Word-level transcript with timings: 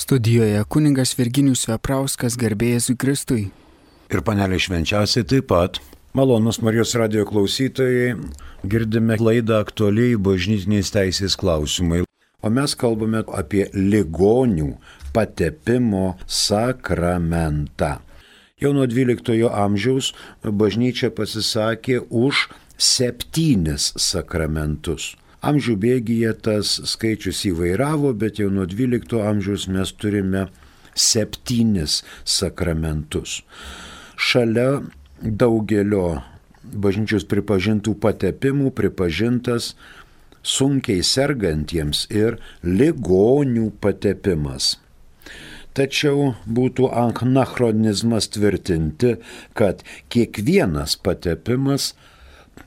Studijoje 0.00 0.62
kuningas 0.64 1.10
Virginijus 1.12 1.66
Veprauskas 1.68 2.32
garbėjęs 2.40 2.86
Kristui. 3.02 3.42
Ir 4.08 4.22
panelė 4.24 4.56
švenčiausiai 4.64 5.26
taip 5.28 5.50
pat. 5.50 5.76
Malonus 6.16 6.62
Marijos 6.64 6.94
radio 6.96 7.26
klausytojai, 7.28 8.14
girdime 8.64 9.18
laidą 9.20 9.58
aktualiai 9.60 10.16
bažnytiniais 10.16 10.88
teisės 10.94 11.36
klausimai. 11.36 12.06
O 12.40 12.48
mes 12.48 12.72
kalbame 12.80 13.20
apie 13.42 13.66
ligonių 13.76 14.70
patepimo 15.12 16.14
sakramentą. 16.24 17.98
Jau 18.56 18.72
nuo 18.72 18.88
XII 18.88 19.52
amžiaus 19.52 20.14
bažnyčia 20.64 21.12
pasisakė 21.12 22.06
už 22.08 22.46
septynis 22.80 23.92
sakramentus. 24.00 25.12
Amžių 25.40 25.74
bėgyje 25.80 26.34
tas 26.44 26.70
skaičius 26.92 27.46
įvairavo, 27.48 28.12
bet 28.12 28.40
jau 28.42 28.50
nuo 28.52 28.66
XII 28.68 29.22
amžiaus 29.24 29.70
mes 29.72 29.92
turime 29.96 30.42
septynis 30.92 32.02
sakramentus. 32.28 33.38
Šalia 34.20 34.82
daugelio 35.22 36.20
bažnyčios 36.60 37.24
pripažintų 37.30 37.96
patepimų 38.04 38.74
pripažintas 38.76 39.72
sunkiai 40.44 41.00
sergantiems 41.00 42.04
ir 42.12 42.36
ligonių 42.60 43.70
patepimas. 43.80 44.74
Tačiau 45.72 46.34
būtų 46.44 46.90
anachronizmas 47.00 48.28
tvirtinti, 48.34 49.16
kad 49.56 49.80
kiekvienas 50.12 50.98
patepimas 51.00 51.94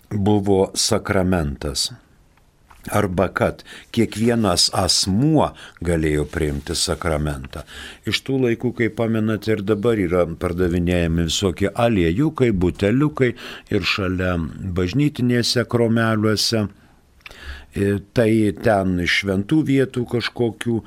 buvo 0.09 0.71
sakramentas 0.73 1.91
arba 2.91 3.29
kad 3.31 3.63
kiekvienas 3.95 4.69
asmuo 4.75 5.51
galėjo 5.85 6.25
priimti 6.31 6.75
sakramentą. 6.75 7.63
Iš 8.09 8.23
tų 8.27 8.39
laikų, 8.47 8.73
kai 8.79 8.89
pamenat, 8.93 9.47
ir 9.47 9.63
dabar 9.63 9.99
yra 9.99 10.25
pardavinėjami 10.27 11.27
visokie 11.29 11.71
aliejukai, 11.71 12.51
buteliukai 12.51 13.33
ir 13.71 13.87
šalia 13.87 14.35
bažnytinėse 14.75 15.65
kromeliuose. 15.69 16.67
E, 17.73 17.97
tai 18.13 18.29
ten 18.61 18.99
šventų 19.09 19.63
vietų 19.65 20.05
kažkokių 20.11 20.81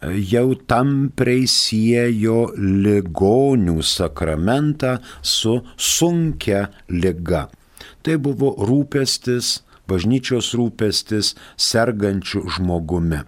jau 0.02 0.56
tampriai 0.70 1.48
siejo 1.50 2.52
ligonių 2.58 3.78
sakramentą 3.82 4.98
su 5.22 5.60
sunkia 5.78 6.68
lyga. 6.90 7.48
Tai 8.04 8.18
buvo 8.22 8.54
rūpestis, 8.68 9.62
bažnyčios 9.90 10.54
rūpestis 10.58 11.34
sergančių 11.58 12.46
žmogumi. 12.58 13.24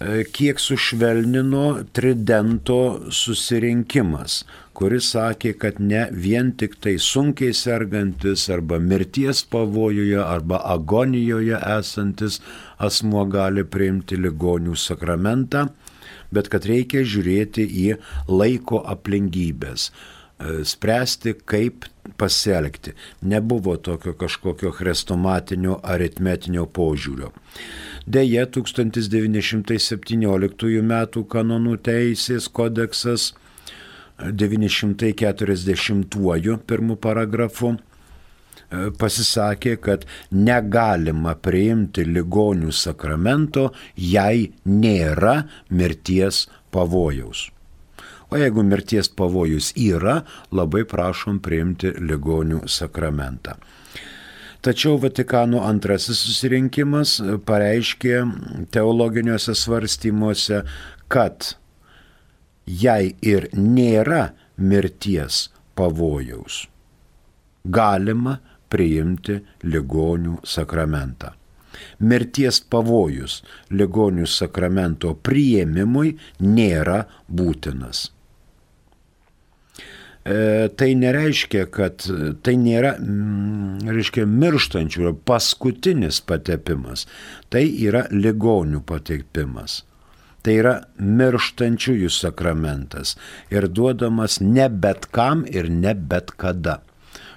E, 0.00 0.22
kiek 0.24 0.60
sušvelnino 0.60 1.64
Tridento 1.92 2.76
susirinkimas, 3.12 4.38
kuris 4.72 5.10
sakė, 5.12 5.50
kad 5.60 5.80
ne 5.84 6.06
vien 6.24 6.54
tik 6.56 6.78
tai 6.80 6.94
sunkiai 7.04 7.52
sergantis 7.52 8.46
arba 8.54 8.78
mirties 8.80 9.42
pavojuje 9.52 10.22
arba 10.22 10.62
agonijoje 10.72 11.58
esantis 11.74 12.40
asmuo 12.88 13.26
gali 13.34 13.66
priimti 13.74 14.16
ligonių 14.16 14.78
sakramentą, 14.86 15.66
bet 16.32 16.48
kad 16.48 16.64
reikia 16.72 17.04
žiūrėti 17.04 17.68
į 17.82 17.86
laiko 18.32 18.80
aplinkybės, 18.94 19.90
e, 19.90 20.64
spręsti, 20.64 21.36
kaip 21.44 21.84
pasielgti. 22.16 22.96
Nebuvo 23.20 23.76
tokio 23.76 24.16
kažkokio 24.16 24.72
chrestomatinio 24.80 25.76
aritmetinio 25.84 26.64
požiūrio. 26.64 27.34
Deja, 28.10 28.42
1917 28.50 30.80
m. 30.80 30.94
kanonų 31.34 31.76
teisės 31.86 32.48
kodeksas 32.50 33.28
940 34.18 36.64
pirmų 36.72 36.96
paragrafų 37.06 37.70
pasisakė, 38.98 39.76
kad 39.84 40.06
negalima 40.30 41.34
priimti 41.38 42.04
ligonių 42.06 42.72
sakramento, 42.74 43.72
jei 43.94 44.52
nėra 44.64 45.44
mirties 45.70 46.48
pavojaus. 46.74 47.50
O 48.30 48.38
jeigu 48.38 48.62
mirties 48.62 49.10
pavojus 49.10 49.72
yra, 49.74 50.20
labai 50.54 50.84
prašom 50.86 51.40
priimti 51.42 51.90
ligonių 51.98 52.62
sakramentą. 52.70 53.56
Tačiau 54.60 54.98
Vatikano 55.00 55.62
antrasis 55.64 56.18
susirinkimas 56.20 57.14
pareiškė 57.48 58.18
teologiniuose 58.74 59.54
svarstymuose, 59.56 60.60
kad 61.08 61.54
jei 62.68 63.14
ir 63.24 63.48
nėra 63.56 64.26
mirties 64.60 65.46
pavojaus, 65.80 66.66
galima 67.64 68.36
priimti 68.68 69.40
ligonių 69.64 70.36
sakramentą. 70.44 71.32
Mirties 72.04 72.60
pavojus 72.60 73.40
ligonių 73.72 74.28
sakramento 74.28 75.16
priėmimui 75.24 76.18
nėra 76.44 77.06
būtinas. 77.26 78.10
E, 80.30 80.68
tai 80.76 80.94
nereiškia, 80.94 81.64
kad 81.74 82.04
tai 82.44 82.54
nėra, 82.60 82.94
mm, 83.00 83.88
reiškia, 83.90 84.26
mirštančių, 84.30 85.14
paskutinis 85.26 86.20
patepimas. 86.22 87.06
Tai 87.50 87.64
yra 87.66 88.04
ligonių 88.14 88.84
patepimas. 88.86 89.80
Tai 90.40 90.54
yra 90.56 90.74
mirštančiųjų 90.96 92.12
sakramentas 92.14 93.16
ir 93.52 93.66
duodamas 93.68 94.38
ne 94.40 94.68
bet 94.70 95.10
kam 95.12 95.42
ir 95.48 95.68
ne 95.68 95.94
bet 95.94 96.32
kada 96.40 96.80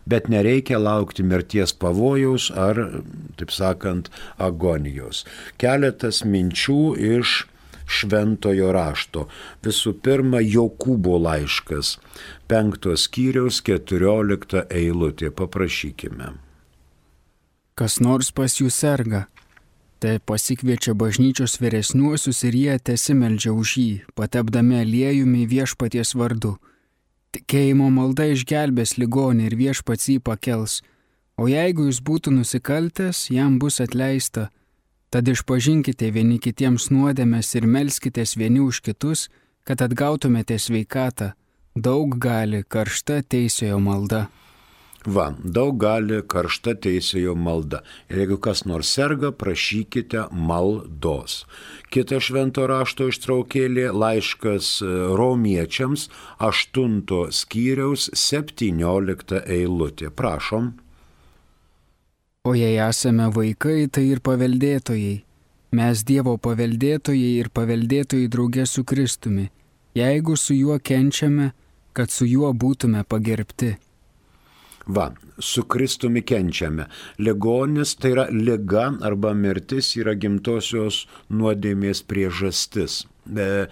bet 0.05 0.27
nereikia 0.27 0.79
laukti 0.79 1.23
mirties 1.23 1.71
pavojaus 1.79 2.49
ar, 2.51 2.79
taip 3.39 3.53
sakant, 3.55 4.09
agonijos. 4.35 5.23
Keletas 5.61 6.23
minčių 6.27 6.81
iš 7.15 7.43
šventojo 7.87 8.71
rašto. 8.75 9.27
Visų 9.63 9.95
pirma, 10.03 10.41
Jokūbo 10.43 11.17
laiškas, 11.21 11.97
penktos 12.53 13.07
skyriaus 13.09 13.61
keturiolikta 13.65 14.67
eilutė, 14.69 15.33
paprašykime. 15.33 16.33
Kas 17.73 17.97
nors 18.05 18.29
pas 18.31 18.59
jūs 18.61 18.77
serga, 18.77 19.25
tai 19.97 20.19
pasikviečia 20.21 20.93
bažnyčios 20.93 21.57
vyresniuosius 21.57 22.43
ir 22.45 22.59
jie 22.59 22.77
tesimeldžia 22.91 23.55
už 23.57 23.73
jį, 23.81 23.89
patepdami 24.13 24.83
aliejumi 24.83 25.47
viešpaties 25.49 26.13
vardu 26.13 26.59
Tikėjimo 27.33 27.87
malda 27.89 28.27
išgelbės 28.29 28.91
ligonį 29.01 29.47
ir 29.47 29.53
viešpats 29.57 30.09
jį 30.11 30.19
pakels, 30.21 30.83
o 31.41 31.47
jeigu 31.49 31.87
jis 31.87 31.99
būtų 32.05 32.33
nusikaltęs, 32.35 33.31
jam 33.33 33.55
bus 33.61 33.79
atleista. 33.81 34.51
Tad 35.09 35.31
išpažinkite 35.33 36.11
vieni 36.13 36.37
kitiems 36.37 36.91
nuodėmės 36.93 37.49
ir 37.57 37.65
melskitės 37.65 38.35
vieni 38.37 38.61
už 38.61 38.83
kitus, 38.85 39.31
kad 39.65 39.81
atgautumėte 39.81 40.59
sveikatą. 40.61 41.31
Daug 41.73 42.19
gali 42.21 42.61
karšta 42.69 43.23
teisėjo 43.25 43.79
malda. 43.81 44.27
Va, 45.09 45.33
daug 45.43 45.79
gali 45.81 46.19
karšta 46.21 46.75
teisėjo 46.77 47.33
malda. 47.35 47.79
Ir 48.13 48.21
jeigu 48.21 48.37
kas 48.37 48.61
nors 48.69 48.91
serga, 48.93 49.31
prašykite 49.33 50.27
maldos. 50.31 51.47
Kita 51.89 52.19
švento 52.21 52.67
rašto 52.69 53.09
ištraukėlė 53.09 53.89
laiškas 53.89 54.69
e, 54.85 54.91
romiečiams 55.17 56.07
8 56.37 57.01
skyriaus 57.33 58.05
17 58.13 59.41
eilutė. 59.41 60.13
Prašom. 60.13 60.69
O 62.45 62.53
jei 62.53 62.77
esame 62.77 63.31
vaikai, 63.33 63.89
tai 63.89 64.05
ir 64.13 64.21
paveldėtojai. 64.21 65.23
Mes 65.73 66.05
Dievo 66.05 66.37
paveldėtojai 66.37 67.33
ir 67.41 67.49
paveldėtojai 67.49 68.29
draugė 68.29 68.69
su 68.69 68.85
Kristumi, 68.85 69.49
jeigu 69.97 70.37
su 70.37 70.53
juo 70.53 70.77
kenčiame, 70.77 71.49
kad 71.93 72.11
su 72.11 72.27
juo 72.29 72.51
būtume 72.53 73.03
pagerbti. 73.07 73.73
Va, 74.85 75.07
su 75.39 75.63
Kristumi 75.63 76.21
kenčiame. 76.27 76.89
Ligonis 77.23 77.95
tai 77.95 78.11
yra 78.17 78.27
lyga 78.31 78.89
arba 79.07 79.31
mirtis 79.33 79.93
yra 79.95 80.17
gimtosios 80.19 81.05
nuodėmės 81.31 82.03
priežastis, 82.03 83.03
e, 83.31 83.67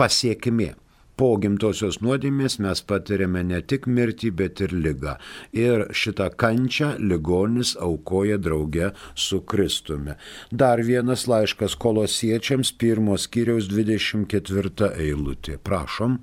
pasiekimė 0.00 0.72
po 1.18 1.32
gimtosios 1.42 1.98
nuodėmės 2.04 2.58
mes 2.62 2.80
patiriame 2.90 3.42
ne 3.50 3.58
tik 3.72 3.88
mirtį, 3.90 4.30
bet 4.40 4.62
ir 4.64 4.74
lygą. 4.84 5.16
Ir 5.64 5.88
šitą 6.00 6.28
kančią 6.42 6.92
ligonis 7.02 7.74
aukoja 7.88 8.38
drauge 8.38 8.92
su 9.26 9.40
Kristumi. 9.42 10.14
Dar 10.50 10.84
vienas 10.86 11.26
laiškas 11.30 11.74
kolosiečiams, 11.82 12.72
pirmos 12.78 13.26
kiriaus 13.34 13.66
24 13.72 14.92
eilutė. 15.08 15.58
Prašom. 15.58 16.20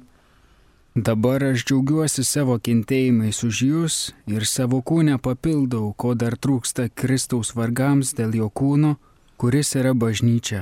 Dabar 0.95 1.43
aš 1.43 1.65
džiaugiuosi 1.67 2.23
savo 2.23 2.53
kentėjimais 2.63 3.41
už 3.43 3.57
jūs 3.65 3.95
ir 4.31 4.45
savo 4.47 4.77
kūnę 4.79 5.17
papildau, 5.19 5.89
ko 5.91 6.13
dar 6.15 6.37
trūksta 6.39 6.85
Kristaus 7.01 7.51
vargams 7.57 8.13
dėl 8.15 8.37
jo 8.39 8.47
kūno, 8.47 8.93
kuris 9.35 9.73
yra 9.75 9.91
bažnyčia. 9.91 10.61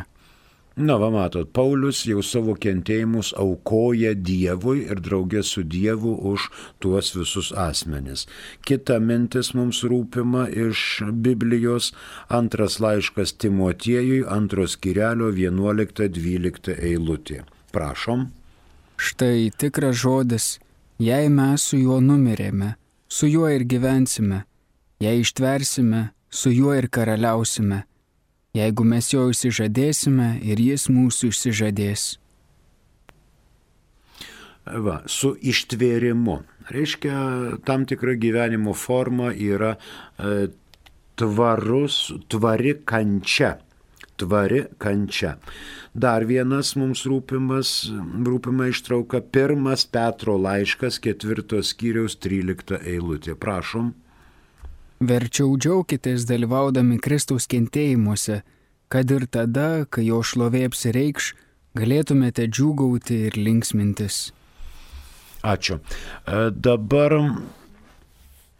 Na, 0.73 0.97
va 0.97 1.11
matot, 1.13 1.53
Paulius 1.53 2.01
jau 2.09 2.25
savo 2.25 2.57
kentėjimus 2.57 3.29
aukoja 3.37 4.15
Dievui 4.17 4.87
ir 4.89 5.05
draugė 5.05 5.45
su 5.45 5.61
Dievu 5.61 6.17
už 6.33 6.49
tuos 6.81 7.13
visus 7.13 7.53
asmenis. 7.53 8.25
Kita 8.65 8.97
mintis 8.97 9.53
mums 9.53 9.85
rūpima 9.85 10.49
iš 10.49 11.03
Biblijos, 11.13 11.93
antras 12.25 12.81
laiškas 12.81 13.37
Timotiejui, 13.37 14.23
antros 14.25 14.81
kirelio 14.81 15.29
11-12 15.29 16.73
eilutė. 16.73 17.45
Prašom. 17.69 18.31
Štai 19.03 19.51
tikras 19.59 19.97
žodis, 19.99 20.45
jei 21.01 21.27
mes 21.29 21.63
su 21.69 21.79
juo 21.81 21.99
numirėme, 21.99 22.75
su 23.11 23.27
juo 23.27 23.49
ir 23.51 23.65
gyvensime, 23.67 24.45
jei 25.03 25.23
ištversime, 25.25 26.13
su 26.31 26.53
juo 26.53 26.75
ir 26.77 26.87
karaliausime 26.87 27.83
jeigu 28.53 28.85
mes 28.85 29.09
jo 29.13 29.27
išsižadėsime 29.33 30.27
ir 30.45 30.61
jis 30.61 30.87
mūsų 30.93 31.31
išsižadės. 31.33 32.03
Va, 34.63 35.01
su 35.11 35.33
ištvėrimu. 35.35 36.37
Reiškia, 36.71 37.15
tam 37.67 37.83
tikra 37.89 38.13
gyvenimo 38.15 38.71
forma 38.77 39.33
yra 39.33 39.73
e, 39.75 40.47
tvarus, 41.19 41.97
tvari 42.31 42.77
kančia. 42.87 43.57
Tvari 44.17 44.63
kančia. 44.77 45.37
Dar 45.93 46.25
vienas 46.29 46.75
mums 46.77 47.03
rūpimas, 47.09 47.73
rūpima 48.27 48.69
ištrauka, 48.69 49.23
pirmas 49.33 49.85
Petro 49.89 50.37
laiškas, 50.41 50.99
ketvirtos 51.01 51.73
skyriaus, 51.73 52.17
trylikta 52.21 52.77
eilutė. 52.81 53.33
Prašom. 53.33 53.93
Verčiau 55.03 55.57
džiaukitės 55.57 56.27
dalyvaudami 56.29 56.99
Kristaus 57.01 57.49
kentėjimuose, 57.51 58.43
kad 58.93 59.09
ir 59.11 59.25
tada, 59.27 59.83
kai 59.89 60.05
jo 60.07 60.21
šlovė 60.23 60.67
apsireikš, 60.69 61.33
galėtumėte 61.75 62.45
džiūgauti 62.47 63.17
ir 63.27 63.37
linksmintis. 63.41 64.29
Ačiū. 65.43 65.79
E, 65.81 66.51
dabar 66.53 67.17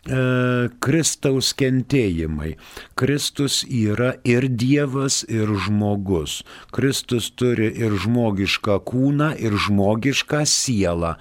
Kristaus 0.04 1.54
kentėjimai. 1.56 2.58
Kristus 3.00 3.62
yra 3.64 4.10
ir 4.28 4.50
Dievas, 4.52 5.22
ir 5.32 5.48
žmogus. 5.64 6.42
Kristus 6.76 7.30
turi 7.32 7.70
ir 7.72 7.96
žmogišką 8.04 8.82
kūną, 8.84 9.30
ir 9.40 9.56
žmogišką 9.56 10.42
sielą. 10.44 11.14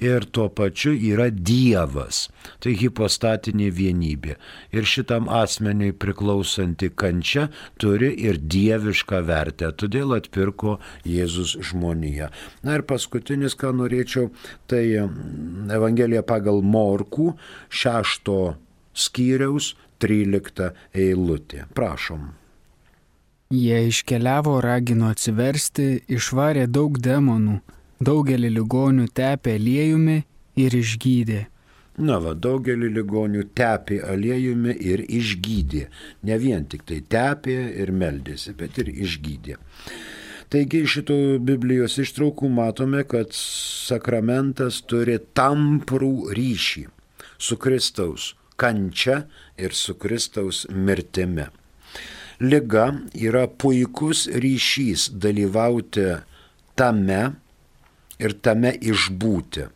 Ir 0.00 0.24
tuo 0.24 0.48
pačiu 0.48 0.94
yra 0.96 1.28
Dievas. 1.28 2.30
Tai 2.64 2.72
hipostatinė 2.80 3.68
vienybė. 3.76 4.38
Ir 4.72 4.88
šitam 4.88 5.28
asmeniui 5.28 5.92
priklausanti 5.92 6.88
kančia 6.96 7.50
turi 7.76 8.08
ir 8.24 8.40
dievišką 8.40 9.20
vertę. 9.28 9.68
Todėl 9.76 10.16
atpirko 10.16 10.78
Jėzus 11.04 11.58
žmoniją. 11.60 12.30
Na 12.64 12.80
ir 12.80 12.88
paskutinis, 12.88 13.52
ką 13.52 13.74
norėčiau, 13.76 14.32
tai 14.64 14.86
Evangelija 14.96 16.24
pagal 16.24 16.64
Morkų 16.64 17.34
šešto 17.68 18.29
skyriaus 18.94 19.74
13 20.00 20.70
eilutė. 20.94 21.64
Prašom. 21.76 22.30
Jie 23.50 23.80
iškeliavo, 23.90 24.60
ragino 24.62 25.08
atsiversti, 25.10 26.04
išvarė 26.16 26.68
daug 26.70 27.00
demonų, 27.02 27.56
daugelį 27.98 28.50
ligonių 28.60 29.08
tepė 29.10 29.56
aliejumi 29.58 30.20
ir 30.64 30.76
išgydė. 30.78 31.40
Na 32.00 32.20
va, 32.22 32.36
daugelį 32.46 32.92
ligonių 32.94 33.42
tepė 33.58 33.98
aliejumi 34.12 34.76
ir 34.92 35.02
išgydė. 35.02 35.82
Ne 36.30 36.38
vien 36.38 36.64
tik 36.70 36.86
tai 36.88 37.00
tepė 37.02 37.58
ir 37.82 37.90
meldėsi, 37.92 38.54
bet 38.56 38.78
ir 38.80 38.92
išgydė. 38.94 39.58
Taigi 40.50 40.84
iš 40.84 40.96
šitų 41.00 41.18
Biblijos 41.46 41.98
ištraukų 42.02 42.48
matome, 42.50 43.02
kad 43.06 43.34
sakramentas 43.34 44.80
turi 44.86 45.18
tamprų 45.34 46.30
ryšį 46.38 46.86
su 47.40 47.56
Kristaus 47.56 48.34
kančia 48.60 49.24
ir 49.56 49.72
su 49.74 49.94
Kristaus 49.96 50.66
mirtimi. 50.70 51.46
Liga 52.40 52.86
yra 53.16 53.46
puikus 53.48 54.26
ryšys 54.42 55.10
dalyvauti 55.22 56.06
tame 56.76 57.22
ir 58.20 58.36
tame 58.44 58.72
išbūti. 58.92 59.66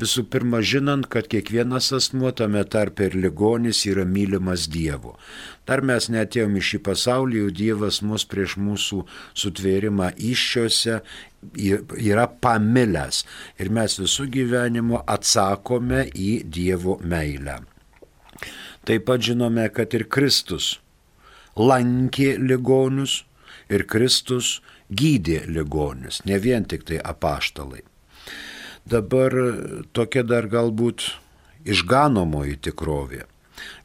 Visų 0.00 0.24
pirma, 0.32 0.60
žinant, 0.62 1.06
kad 1.10 1.28
kiekvienas 1.30 1.90
asmuo 1.96 2.32
tame 2.36 2.62
tarpe 2.64 3.08
ir 3.08 3.16
ligonis 3.18 3.84
yra 3.88 4.04
mylimas 4.08 4.68
Dievo. 4.72 5.16
Dar 5.68 5.82
mes 5.84 6.08
netėjom 6.12 6.56
į 6.58 6.64
šį 6.70 6.80
pasaulį, 6.86 7.42
jau 7.42 7.54
Dievas 7.60 8.00
mus 8.02 8.24
prieš 8.28 8.56
mūsų 8.62 9.02
sutvėrimą 9.38 10.12
iššiose 10.30 11.00
yra 12.02 12.26
pamilęs 12.42 13.24
ir 13.60 13.70
mes 13.70 13.98
visų 14.00 14.26
gyvenimo 14.34 15.02
atsakome 15.06 16.06
į 16.14 16.30
Dievo 16.44 16.98
meilę. 17.02 17.60
Taip 18.88 19.04
pat 19.04 19.22
žinome, 19.22 19.68
kad 19.74 19.92
ir 19.94 20.06
Kristus 20.08 20.78
lankė 21.58 22.36
ligonius 22.38 23.22
ir 23.68 23.84
Kristus 23.90 24.58
gydė 24.88 25.42
ligonius, 25.50 26.22
ne 26.24 26.38
vien 26.40 26.64
tik 26.64 26.86
tai 26.88 27.00
apaštalai. 27.04 27.82
Dabar 28.88 29.34
tokia 29.92 30.22
dar 30.24 30.48
galbūt 30.48 31.04
išganomoji 31.68 32.56
tikrovė. 32.68 33.24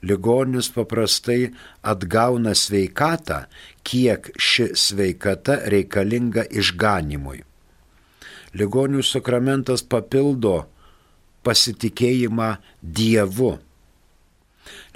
Ligonis 0.06 0.70
paprastai 0.72 1.50
atgauna 1.82 2.54
sveikatą, 2.56 3.44
kiek 3.84 4.30
ši 4.38 4.70
sveikata 4.78 5.58
reikalinga 5.74 6.46
išganimui. 6.62 7.42
Ligonių 8.54 9.02
sakramentas 9.02 9.82
papildo 9.82 10.60
pasitikėjimą 11.44 12.52
Dievu 12.80 13.56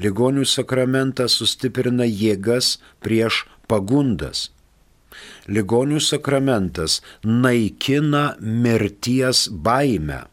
Ligonių 0.03 0.45
sakramentas 0.47 1.37
sustiprina 1.39 2.05
jėgas 2.07 2.77
prieš 3.03 3.45
pagundas. 3.71 4.51
Ligonių 5.47 5.99
sakramentas 6.03 6.99
naikina 7.23 8.23
mirties 8.41 9.47
baimę. 9.49 10.25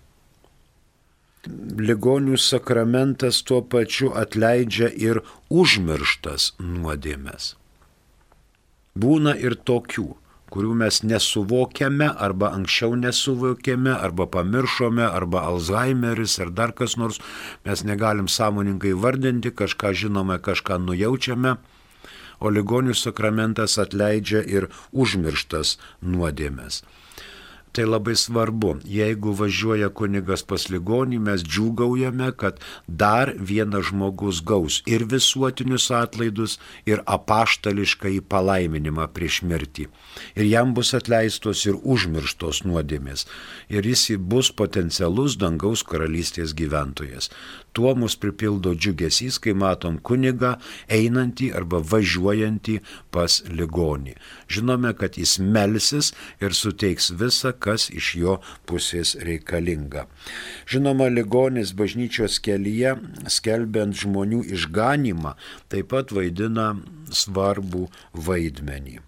Ligonių 1.88 2.38
sakramentas 2.40 3.42
tuo 3.44 3.60
pačiu 3.62 4.10
atleidžia 4.16 4.88
ir 4.88 5.20
užmirštas 5.52 6.54
nuodėmes. 6.58 7.54
Būna 8.94 9.34
ir 9.36 9.58
tokių 9.68 10.08
kurių 10.54 10.74
mes 10.78 11.00
nesuvokiame 11.02 12.06
arba 12.26 12.52
anksčiau 12.54 12.94
nesuvokėme, 13.00 13.90
arba 13.90 14.28
pamiršome, 14.30 15.02
arba 15.02 15.42
Alzheimeris 15.50 16.38
ar 16.44 16.52
dar 16.54 16.74
kas 16.78 16.94
nors, 17.00 17.18
mes 17.66 17.82
negalim 17.82 18.28
sąmoningai 18.30 18.94
vardinti, 19.04 19.50
kažką 19.50 19.90
žinome, 20.04 20.38
kažką 20.38 20.78
nujaučiame, 20.84 21.56
o 22.44 22.52
ligonių 22.58 22.96
sakramentas 23.00 23.78
atleidžia 23.86 24.44
ir 24.56 24.68
užmirštas 24.92 25.78
nuodėmės. 26.02 26.82
Tai 27.74 27.84
labai 27.90 28.14
svarbu. 28.14 28.76
Jeigu 28.86 29.32
važiuoja 29.34 29.88
kunigas 29.98 30.44
pas 30.46 30.68
ligonį, 30.70 31.16
mes 31.26 31.42
džiūgaujame, 31.42 32.28
kad 32.38 32.60
dar 32.86 33.32
vienas 33.34 33.88
žmogus 33.88 34.38
gaus 34.50 34.76
ir 34.86 35.02
visuotinius 35.10 35.88
atlaidus, 35.98 36.54
ir 36.86 37.02
apaštališką 37.16 38.12
į 38.14 38.20
palaiminimą 38.30 39.08
prieš 39.16 39.40
mirtį. 39.50 39.88
Ir 40.38 40.46
jam 40.52 40.76
bus 40.78 40.94
atleistos 40.94 41.64
ir 41.66 41.80
užmirštos 41.82 42.62
nuodėmės. 42.62 43.26
Ir 43.66 43.90
jis 43.90 44.06
bus 44.22 44.52
potencialus 44.54 45.34
dangaus 45.42 45.82
karalystės 45.82 46.54
gyventojas. 46.54 47.32
Tuo 47.74 47.94
mus 47.98 48.14
pripildo 48.20 48.72
džiugesys, 48.78 49.40
kai 49.42 49.54
matom 49.58 49.98
kunigą 50.08 50.54
einantį 50.96 51.50
arba 51.58 51.80
važiuojantį 51.92 52.78
pas 53.14 53.40
ligonį. 53.50 54.14
Žinome, 54.54 54.94
kad 54.98 55.18
jis 55.18 55.36
melsis 55.42 56.12
ir 56.40 56.54
suteiks 56.56 57.10
visą, 57.20 57.52
kas 57.66 57.88
iš 57.90 58.10
jo 58.22 58.36
pusės 58.70 59.14
reikalinga. 59.28 60.06
Žinoma, 60.70 61.10
ligonis 61.12 61.74
bažnyčios 61.76 62.38
kelyje, 62.44 62.94
skelbiant 63.26 63.96
žmonių 64.04 64.44
išganimą, 64.54 65.34
taip 65.68 65.90
pat 65.94 66.14
vaidina 66.14 66.72
svarbų 67.10 67.88
vaidmenį. 68.14 69.00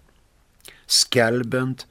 Skelbiant 0.87 1.87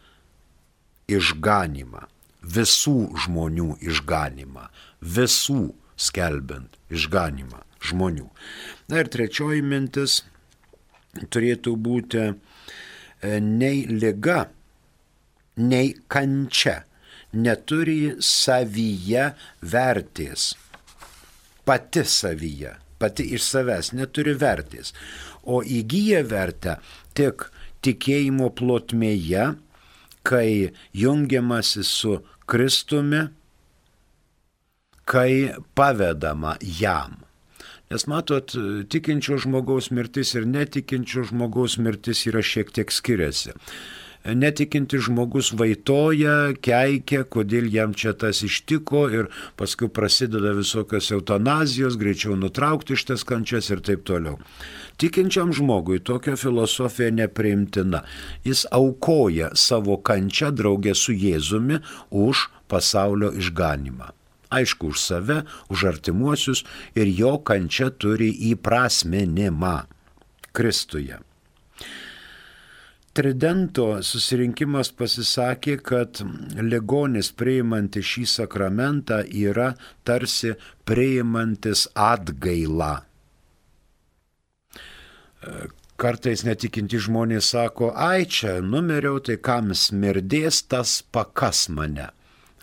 išganimą 1.13 2.07
visų 2.47 2.99
žmonių 3.25 3.75
išganimą, 3.83 4.69
visų 5.03 5.75
skelbiant 5.97 6.77
išganimą 6.93 7.63
žmonių. 7.87 8.29
Na 8.91 9.03
ir 9.03 9.11
trečioji 9.13 9.63
mintis 9.65 10.21
turėtų 11.33 11.77
būti 11.81 12.23
e, 12.27 12.35
nei 13.41 13.87
lyga, 13.89 14.47
nei 15.57 15.95
kančia 16.13 16.83
neturi 17.37 18.17
savyje 18.23 19.31
vertės. 19.63 20.55
Pati 21.67 22.05
savyje, 22.07 22.77
pati 23.01 23.27
iš 23.37 23.47
savęs 23.49 23.93
neturi 23.97 24.37
vertės, 24.39 24.93
o 25.43 25.63
įgyja 25.63 26.23
vertę 26.29 26.77
tik 27.19 27.49
tikėjimo 27.87 28.53
plotmėje, 28.55 29.55
kai 30.27 30.73
jungiamasi 30.95 31.85
su 31.87 32.21
Kristumi, 32.51 33.27
kai 35.07 35.55
pavedama 35.79 36.57
jam. 36.61 37.23
Nes 37.91 38.07
matot, 38.11 38.51
tikinčio 38.91 39.39
žmogaus 39.39 39.93
mirtis 39.95 40.35
ir 40.35 40.47
netikinčio 40.51 41.23
žmogaus 41.31 41.79
mirtis 41.79 42.25
yra 42.27 42.43
šiek 42.43 42.73
tiek 42.75 42.91
skiriasi. 42.91 43.55
Netikinti 44.27 44.99
žmogus 44.99 45.53
vaitoja, 45.55 46.57
keikia, 46.59 47.21
kodėl 47.31 47.69
jam 47.71 47.93
čia 47.95 48.11
tas 48.19 48.41
ištiko 48.43 49.05
ir 49.15 49.29
paskui 49.55 49.87
prasideda 49.87 50.51
visokios 50.59 51.13
eutanazijos, 51.15 51.95
greičiau 52.01 52.35
nutraukti 52.35 52.99
šitas 52.99 53.23
kančias 53.29 53.71
ir 53.71 53.85
taip 53.87 54.03
toliau. 54.09 54.41
Tikinčiam 54.99 55.55
žmogui 55.55 56.03
tokia 56.03 56.35
filosofija 56.35 57.15
nepriimtina. 57.15 58.03
Jis 58.43 58.67
aukoja 58.75 59.55
savo 59.55 60.01
kančią 60.03 60.51
draugę 60.51 60.99
su 60.99 61.15
Jėzumi 61.15 61.79
už 62.11 62.49
pasaulio 62.67 63.31
išganimą. 63.31 64.11
Aišku, 64.51 64.93
už 64.95 65.01
save, 65.01 65.39
už 65.73 65.85
artimuosius 65.93 66.65
ir 66.95 67.09
jo 67.11 67.39
kančia 67.39 67.91
turi 67.91 68.31
įprasminimą 68.53 69.77
Kristuje. 70.57 71.19
Tridento 73.17 74.03
susirinkimas 74.05 74.91
pasisakė, 74.93 75.79
kad 75.81 76.21
ligonis 76.61 77.33
priimantis 77.33 78.05
šį 78.05 78.25
sakramentą 78.29 79.23
yra 79.25 79.71
tarsi 80.05 80.53
priimantis 80.85 81.87
atgailą 81.95 82.95
Kartais 85.97 86.43
netikinti 86.45 86.99
žmonės 87.01 87.55
sako, 87.55 87.89
ai 87.95 88.27
čia 88.29 88.59
numeriau, 88.61 89.17
tai 89.25 89.39
kam 89.41 89.73
smirdės, 89.73 90.61
tas 90.69 90.99
pakas 91.15 91.67
mane. 91.73 92.11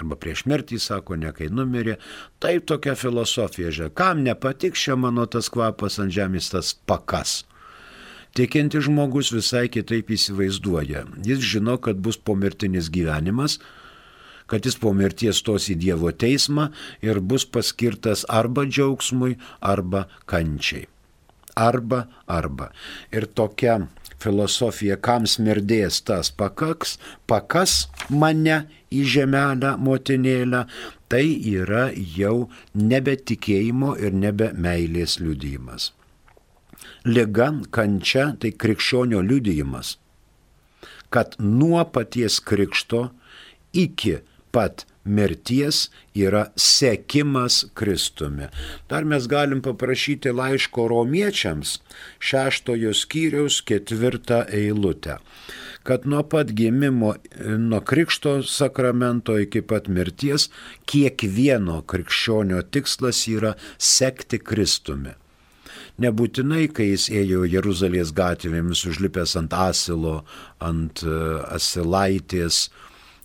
Arba 0.02 0.18
prieš 0.18 0.46
mirtį 0.50 0.80
sako, 0.82 1.18
ne 1.22 1.32
kai 1.36 1.50
numirė. 1.54 2.00
Taip 2.42 2.66
tokia 2.70 2.96
filosofija, 2.98 3.72
žiūrėk, 3.74 3.96
kam 4.00 4.24
nepatiks 4.26 4.88
čia 4.88 4.98
mano 4.98 5.28
tas 5.30 5.52
kvapas 5.54 6.00
ant 6.02 6.14
žemės, 6.14 6.50
tas 6.54 6.74
pakas. 6.90 7.44
Tikinti 8.34 8.82
žmogus 8.82 9.30
visai 9.30 9.68
kitaip 9.70 10.10
įsivaizduoja. 10.16 11.06
Jis 11.28 11.44
žino, 11.46 11.78
kad 11.78 12.02
bus 12.02 12.18
pomirtinis 12.18 12.90
gyvenimas, 12.94 13.60
kad 14.50 14.66
jis 14.66 14.80
po 14.82 14.96
mirties 14.98 15.44
stos 15.44 15.70
į 15.70 15.78
Dievo 15.86 16.10
teismą 16.10 16.72
ir 17.06 17.22
bus 17.22 17.46
paskirtas 17.46 18.26
arba 18.30 18.66
džiaugsmui, 18.66 19.38
arba 19.62 20.08
kančiai 20.26 20.88
arba 21.56 22.08
arba. 22.28 22.72
Ir 23.12 23.26
tokia 23.26 23.88
filosofija, 24.24 24.98
kam 24.98 25.28
smirdės 25.30 26.02
tas 26.08 26.32
pakaks, 26.32 26.98
pakas 27.30 27.88
mane 28.10 28.64
į 28.94 29.04
žemelę 29.16 29.76
motinėlę, 29.84 30.64
tai 31.12 31.26
yra 31.54 31.90
jau 31.94 32.48
nebe 32.74 33.16
tikėjimo 33.18 33.98
ir 34.02 34.16
nebe 34.16 34.52
meilės 34.56 35.20
liudijimas. 35.22 35.92
Liga, 37.06 37.50
kančia 37.76 38.32
tai 38.40 38.54
krikščionio 38.56 39.20
liudijimas, 39.22 39.98
kad 41.14 41.36
nuo 41.40 41.84
paties 41.96 42.40
krikšto 42.40 43.10
iki 43.76 44.18
pat 44.56 44.86
mirties 45.06 45.90
yra 46.16 46.46
sekimas 46.56 47.66
Kristumi. 47.74 48.48
Dar 48.90 49.04
mes 49.04 49.28
galim 49.28 49.62
paprašyti 49.62 50.32
laiško 50.32 50.88
romiečiams 50.92 51.78
šeštojo 52.20 52.94
skyriaus 52.94 53.62
ketvirtą 53.68 54.46
eilutę 54.52 55.20
kad 55.84 56.06
nuo 56.06 56.24
pat 56.24 56.52
gimimo, 56.52 57.16
nuo 57.58 57.80
krikšto 57.82 58.44
sakramento 58.44 59.36
iki 59.40 59.62
pat 59.62 59.90
mirties, 59.92 60.48
kiekvieno 60.88 61.82
krikščionio 61.82 62.62
tikslas 62.72 63.26
yra 63.28 63.54
sekti 63.78 64.40
Kristumi. 64.40 65.18
Nebūtinai, 66.02 66.70
kai 66.74 66.88
jis 66.94 67.10
ėjo 67.14 67.44
Jeruzalės 67.46 68.14
gatvėmis 68.16 68.82
užlipęs 68.90 69.36
ant 69.38 69.54
asilo, 69.54 70.24
ant 70.64 71.04
e, 71.06 71.18
asilaitės, 71.54 72.70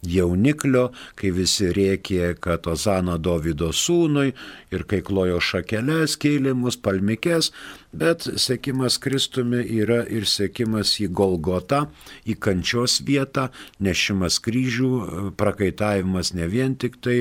jauniklio, 0.03 0.89
kai 1.19 1.31
visi 1.35 1.71
rėkė, 1.75 2.35
kad 2.41 2.67
Ozana 2.71 3.19
Davido 3.19 3.71
sūnui 3.75 4.33
ir 4.75 4.85
kai 4.89 5.01
klojo 5.05 5.41
šakeles, 5.43 6.17
keilimus, 6.21 6.79
palmikės, 6.81 7.51
bet 7.93 8.29
sekimas 8.39 8.99
Kristumi 9.03 9.65
yra 9.81 10.05
ir 10.07 10.29
sekimas 10.29 10.95
į 11.03 11.11
Golgotą, 11.11 11.87
į 12.27 12.39
kančios 12.39 13.01
vietą, 13.07 13.49
nešimas 13.81 14.39
kryžių, 14.45 14.93
prakaitavimas 15.41 16.35
ne 16.35 16.47
vien 16.51 16.79
tik 16.79 17.01
tai 17.03 17.19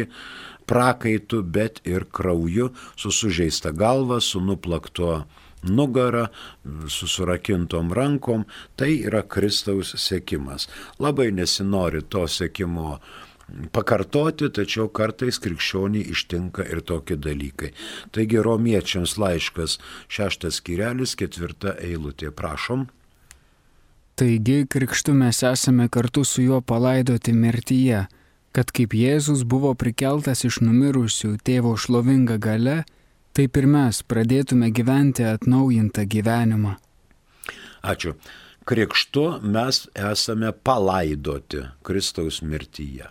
prakaitų, 0.68 1.42
bet 1.44 1.82
ir 1.88 2.06
krauju, 2.12 2.74
su 3.00 3.12
sužeista 3.12 3.72
galva, 3.72 4.20
su 4.22 4.42
nuplaktuo 4.44 5.24
nugarą, 5.64 6.28
su 6.88 7.08
surakintom 7.08 7.94
rankom, 7.94 8.46
tai 8.76 9.00
yra 9.08 9.24
Kristaus 9.24 9.96
sėkimas. 9.98 10.68
Labai 11.00 11.32
nesinori 11.32 12.04
to 12.10 12.28
sėkimo 12.28 12.98
pakartoti, 13.72 14.50
tačiau 14.52 14.90
kartais 14.92 15.40
krikščionį 15.40 16.04
ištinka 16.12 16.66
ir 16.68 16.82
tokie 16.84 17.16
dalykai. 17.16 17.72
Taigi 18.12 18.44
romiečiams 18.44 19.18
laiškas 19.18 19.78
šeštas 20.12 20.60
skirelis, 20.62 21.16
ketvirta 21.20 21.78
eilutė, 21.80 22.32
prašom. 22.32 22.88
Taigi 24.18 24.66
krikštu 24.66 25.14
mes 25.14 25.44
esame 25.46 25.88
kartu 25.94 26.24
su 26.26 26.42
juo 26.42 26.60
palaidoti 26.62 27.34
mirtyje, 27.38 28.08
kad 28.52 28.72
kaip 28.74 28.96
Jėzus 28.98 29.44
buvo 29.46 29.76
prikeltas 29.78 30.42
iš 30.48 30.60
numirusių 30.66 31.36
tėvo 31.46 31.76
šlovinga 31.78 32.40
gale, 32.42 32.82
taip 33.38 33.58
ir 33.60 33.68
mes 33.70 34.02
pradėtume 34.10 34.72
gyventi 34.74 35.26
atnaujintą 35.30 36.08
gyvenimą. 36.10 36.74
Ačiū. 37.86 38.16
Krikštu 38.68 39.24
mes 39.48 39.86
esame 39.96 40.50
palaidoti 40.52 41.62
Kristaus 41.88 42.42
mirtyje. 42.42 43.08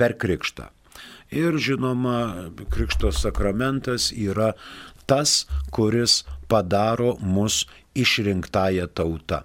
Per 0.00 0.16
krikštą. 0.18 0.70
Ir 1.30 1.58
žinoma, 1.60 2.48
krikšto 2.72 3.12
sakramentas 3.14 4.08
yra 4.16 4.54
tas, 5.06 5.44
kuris 5.70 6.24
padaro 6.50 7.14
mus 7.20 7.66
išrinktąją 7.94 8.88
tautą 8.96 9.44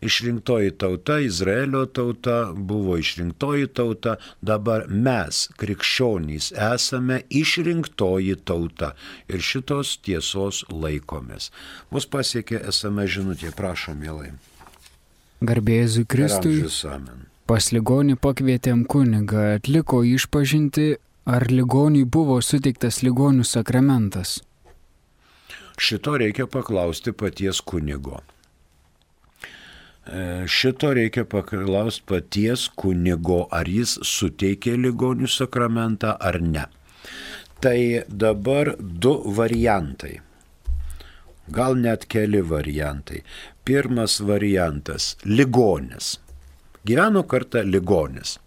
išrinktoji 0.00 0.70
tauta, 0.78 1.18
Izraelio 1.18 1.86
tauta 1.86 2.52
buvo 2.54 2.96
išrinktoji 2.98 3.66
tauta, 3.66 4.16
dabar 4.40 4.86
mes, 4.88 5.48
krikščionys, 5.58 6.52
esame 6.74 7.22
išrinktoji 7.30 8.36
tauta 8.44 8.92
ir 9.28 9.42
šitos 9.42 9.96
tiesos 10.04 10.64
laikomės. 10.70 11.50
Mus 11.90 12.06
pasiekė 12.06 12.62
esame 12.68 13.08
žinutė, 13.10 13.52
prašom, 13.56 13.98
mielai. 14.04 14.32
Garbėzui 15.40 16.06
Kristui. 16.10 16.62
Pas 17.48 17.70
ligonį 17.72 18.18
pakvietėm 18.20 18.82
kunigą, 18.84 19.54
atliko 19.56 20.02
išpažinti, 20.04 20.98
ar 21.24 21.46
ligoniui 21.48 22.04
buvo 22.04 22.40
suteiktas 22.44 23.00
ligonių 23.06 23.46
sakramentas. 23.46 24.38
Šito 25.78 26.16
reikia 26.18 26.48
paklausti 26.50 27.14
paties 27.14 27.60
kunigo. 27.62 28.18
E, 30.08 30.46
šito 30.48 30.94
reikia 30.96 31.26
paklausti 31.28 32.02
paties 32.08 32.68
kunigo, 32.80 33.42
ar 33.52 33.68
jis 33.68 33.98
suteikė 34.08 34.78
ligonių 34.80 35.28
sakramentą 35.28 36.14
ar 36.16 36.38
ne. 36.40 36.64
Tai 37.60 37.78
dabar 38.08 38.70
du 38.78 39.12
variantai. 39.36 40.14
Gal 41.52 41.76
net 41.76 42.06
keli 42.08 42.40
variantai. 42.40 43.20
Pirmas 43.64 44.20
variantas- 44.20 45.16
ligonis. 45.38 46.16
Gyveno 46.86 47.22
kartą 47.28 47.62
ligonis. 47.64 48.38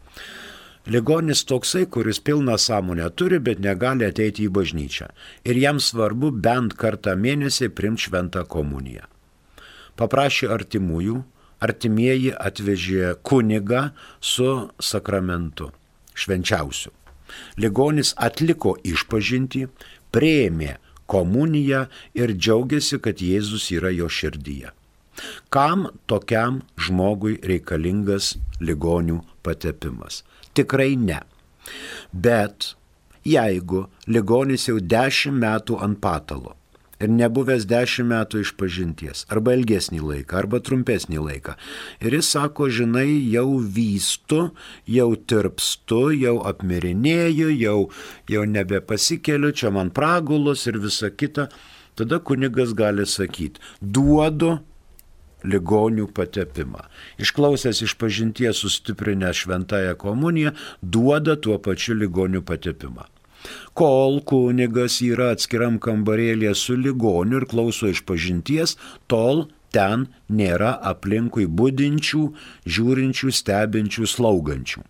Ligonis 0.87 1.43
toksai, 1.45 1.85
kuris 1.85 2.19
pilną 2.19 2.57
sąmonę 2.57 3.09
turi, 3.15 3.39
bet 3.39 3.59
negali 3.59 4.05
ateiti 4.05 4.47
į 4.47 4.49
bažnyčią. 4.49 5.09
Ir 5.45 5.55
jam 5.55 5.77
svarbu 5.77 6.31
bent 6.31 6.73
kartą 6.73 7.13
mėnesį 7.15 7.69
primti 7.69 8.09
šventą 8.09 8.47
komuniją. 8.47 9.05
Paprašė 9.97 10.49
artimųjų, 10.49 11.23
artimieji 11.61 12.33
atvežė 12.33 13.15
kunigą 13.27 13.89
su 14.19 14.49
sakramentu, 14.81 15.71
švenčiausiu. 16.17 16.91
Ligonis 17.61 18.13
atliko 18.17 18.75
išpažinti, 18.83 19.67
prieėmė 20.11 20.75
komuniją 21.11 21.85
ir 22.17 22.35
džiaugiasi, 22.35 22.99
kad 23.03 23.23
Jėzus 23.23 23.69
yra 23.75 23.91
jo 23.95 24.09
širdyje. 24.11 24.71
Kam 25.53 25.87
tokiam 26.07 26.61
žmogui 26.79 27.37
reikalingas 27.43 28.35
ligonių 28.63 29.19
patepimas? 29.43 30.23
Tikrai 30.55 30.95
ne. 30.99 31.19
Bet 32.11 32.73
jeigu 33.27 33.85
ligonis 34.07 34.67
jau 34.67 34.79
dešimt 34.79 35.39
metų 35.43 35.77
ant 35.83 35.99
patalo 36.01 36.55
ir 37.01 37.11
nebuvęs 37.11 37.65
dešimt 37.69 38.11
metų 38.11 38.43
iš 38.45 38.53
pažinties, 38.59 39.25
arba 39.33 39.55
ilgesnį 39.57 40.01
laiką, 40.05 40.37
arba 40.43 40.61
trumpesnį 40.63 41.21
laiką. 41.25 41.57
Ir 42.05 42.17
jis 42.17 42.31
sako, 42.35 42.69
žinai, 42.69 43.09
jau 43.33 43.59
vystu, 43.59 44.41
jau 44.85 45.09
tirpstu, 45.15 46.03
jau 46.21 46.37
apmirinėju, 46.51 47.51
jau, 47.57 47.77
jau 48.31 48.47
nebepasikeliu, 48.55 49.53
čia 49.55 49.73
man 49.73 49.93
pragulus 49.95 50.67
ir 50.69 50.81
visa 50.81 51.11
kita. 51.11 51.49
Tada 51.99 52.21
kunigas 52.23 52.71
gali 52.77 53.03
sakyti, 53.03 53.59
duodu 53.81 54.61
ligonių 55.43 56.07
patepimą. 56.15 56.85
Išklausęs 57.21 57.81
iš 57.85 57.97
pažinties 57.99 58.61
sustiprinę 58.61 59.33
šventąją 59.35 59.97
komuniją, 59.99 60.53
duoda 60.81 61.35
tuo 61.35 61.57
pačiu 61.59 61.97
ligonių 61.97 62.45
patepimą. 62.47 63.09
Kol 63.73 64.19
kunigas 64.27 64.99
yra 65.05 65.31
atskiram 65.35 65.79
kambarėlėje 65.79 66.55
su 66.59 66.75
ligoniu 66.75 67.39
ir 67.39 67.47
klauso 67.53 67.87
iš 67.87 68.03
pažinties, 68.07 68.75
tol 69.07 69.45
ten 69.71 70.09
nėra 70.27 70.73
aplinkui 70.91 71.47
būdinčių, 71.47 72.23
žiūrinčių, 72.67 73.31
stebinčių, 73.39 74.09
slaugančių. 74.15 74.83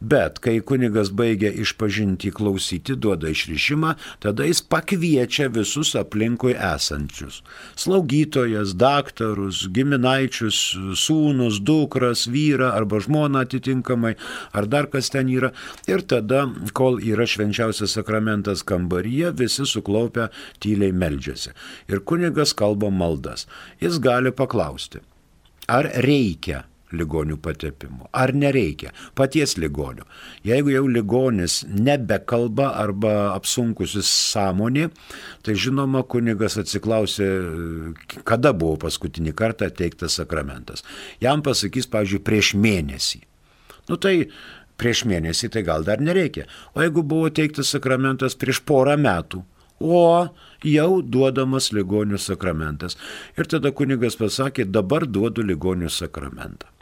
Bet 0.00 0.40
kai 0.44 0.58
kunigas 0.60 1.10
baigia 1.14 1.50
išpažinti 1.52 2.32
klausyti, 2.34 2.96
duoda 2.96 3.30
išrišimą, 3.30 3.94
tada 4.22 4.46
jis 4.48 4.60
pakviečia 4.62 5.48
visus 5.54 5.94
aplinkui 5.98 6.54
esančius- 6.54 7.42
slaugytojas, 7.82 8.74
daktarus, 8.74 9.68
giminaičius, 9.68 10.58
sūnus, 10.98 11.60
dukras, 11.60 12.26
vyrą 12.26 12.72
arba 12.74 13.00
žmoną 13.00 13.44
atitinkamai, 13.44 14.14
ar 14.52 14.66
dar 14.66 14.86
kas 14.86 15.10
ten 15.10 15.28
yra. 15.28 15.52
Ir 15.86 16.02
tada, 16.02 16.52
kol 16.72 16.98
yra 16.98 17.24
švenčiausias 17.24 17.94
sakramentas 17.94 18.62
kambaryje, 18.62 19.32
visi 19.36 19.62
suklaupę 19.62 20.28
tyliai 20.60 20.92
meldžiasi. 20.92 21.50
Ir 21.88 22.00
kunigas 22.00 22.52
kalba 22.52 22.90
maldas. 22.90 23.46
Jis 23.80 23.98
gali 23.98 24.30
paklausti, 24.32 25.00
ar 25.68 25.84
reikia 25.84 26.64
ligonių 26.96 27.36
patepimo. 27.42 28.08
Ar 28.14 28.32
nereikia? 28.34 28.92
Paties 29.18 29.56
ligonio. 29.60 30.06
Jeigu 30.46 30.72
jau 30.74 30.86
ligonis 30.90 31.60
nebekalba 31.68 32.70
arba 32.80 33.14
apsunkusis 33.34 34.08
sąmonė, 34.32 34.88
tai 35.44 35.56
žinoma, 35.58 36.04
kunigas 36.08 36.58
atsiklausė, 36.60 37.30
kada 38.24 38.54
buvo 38.56 38.78
paskutinį 38.86 39.34
kartą 39.36 39.70
teiktas 39.74 40.18
sakramentas. 40.20 40.84
Jam 41.24 41.44
pasakys, 41.44 41.90
pavyzdžiui, 41.90 42.24
prieš 42.24 42.54
mėnesį. 42.58 43.24
Nu 43.90 43.98
tai 44.00 44.16
prieš 44.80 45.04
mėnesį 45.08 45.50
tai 45.54 45.64
gal 45.66 45.84
dar 45.86 46.02
nereikia. 46.02 46.48
O 46.74 46.82
jeigu 46.82 47.04
buvo 47.06 47.30
teiktas 47.34 47.72
sakramentas 47.74 48.38
prieš 48.38 48.62
porą 48.66 48.96
metų, 49.00 49.44
o 49.84 50.28
jau 50.64 50.90
duodamas 51.02 51.70
ligonių 51.74 52.18
sakramentas. 52.20 52.98
Ir 53.38 53.50
tada 53.50 53.74
kunigas 53.74 54.16
pasakė, 54.20 54.66
dabar 54.70 55.06
duodu 55.06 55.44
ligonių 55.44 55.90
sakramentą. 55.92 56.73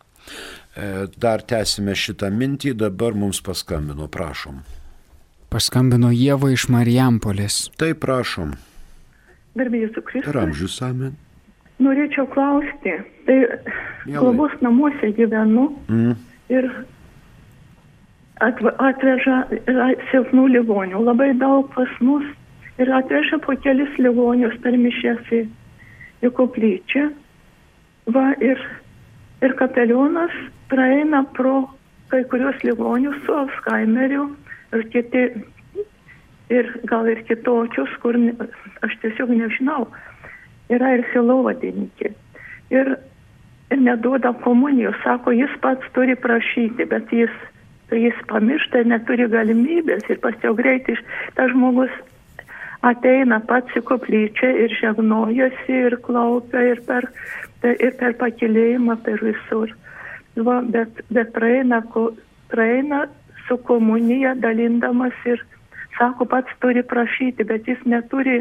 E, 0.73 1.07
dar 1.21 1.43
tęsime 1.45 1.95
šitą 1.99 2.31
mintį, 2.33 2.73
dabar 2.81 3.17
mums 3.19 3.43
paskambino, 3.45 4.09
prašom. 4.09 4.63
Paskambino 5.53 6.09
Jėva 6.15 6.49
iš 6.55 6.71
Marijampolės. 6.73 7.67
Taip, 7.81 8.01
prašom. 8.05 8.55
Garbėjus 9.59 9.99
Kristus. 9.99 10.31
Ir 10.31 10.39
amžius 10.41 10.79
amen. 10.87 11.19
Norėčiau 11.83 12.25
klausti, 12.33 12.95
tai 13.27 13.37
globos 14.07 14.53
namuose 14.63 15.11
gyvenu 15.17 15.67
mm. 15.91 16.15
ir 16.55 16.69
atveža 18.43 19.43
silpnų 20.11 20.47
ligonių, 20.57 21.03
labai 21.05 21.33
daug 21.41 21.69
pas 21.75 21.91
mus 22.01 22.25
ir 22.81 22.93
atveža 22.97 23.41
po 23.45 23.57
kelis 23.65 23.93
ligonius 24.01 24.55
per 24.65 24.79
mišęs 24.79 25.33
į, 25.37 25.43
į 26.25 26.33
koplyčią. 26.39 27.11
Va 28.15 28.33
ir, 28.43 28.59
ir 29.43 29.57
kapelionas 29.59 30.35
praeina 30.71 31.25
pro 31.37 31.69
kai 32.13 32.25
kurios 32.25 32.59
ligonius 32.65 33.17
su 33.27 33.35
Alzheimeriu 33.35 34.27
ir 34.77 34.83
kiti, 34.93 35.23
ir 36.51 36.69
gal 36.91 37.09
ir 37.09 37.23
kitokius, 37.29 37.95
kur 38.03 38.19
ne, 38.21 38.35
aš 38.85 38.99
tiesiog 39.05 39.33
nežinau, 39.37 39.87
yra 40.73 40.93
ir 40.97 41.07
silovadininkė. 41.13 42.13
Ir, 42.73 42.93
ir 43.73 43.81
neduoda 43.81 44.35
komunijos, 44.45 44.97
sako, 45.05 45.33
jis 45.37 45.53
pats 45.65 45.89
turi 45.97 46.17
prašyti, 46.17 46.89
bet 46.89 47.13
jis, 47.13 47.33
jis 47.93 48.25
pamiršta 48.29 48.85
ir 48.85 48.93
neturi 48.93 49.29
galimybės 49.33 50.09
ir 50.13 50.21
pastiau 50.25 50.57
greitai 50.57 50.99
tas 51.37 51.53
žmogus 51.53 51.93
ateina 52.83 53.39
pats 53.49 53.77
į 53.79 53.85
koplyčią 53.89 54.51
ir 54.65 54.73
žegnojasi 54.81 55.81
ir 55.89 55.97
klaupia 56.07 56.65
ir 56.73 56.81
per, 56.89 57.09
ir 57.71 57.97
per 58.01 58.17
pakilėjimą, 58.21 58.99
per 59.07 59.23
visur. 59.23 59.73
Va, 60.37 60.61
bet, 60.65 61.03
bet 61.13 61.33
praeina, 61.35 61.83
praeina 62.53 63.05
su 63.47 63.59
komunija 63.69 64.35
dalindamas 64.41 65.17
ir 65.29 65.43
sako, 65.99 66.25
pats 66.25 66.57
turi 66.61 66.83
prašyti, 66.83 67.45
bet 67.45 67.69
jis 67.69 67.83
neturi, 67.85 68.41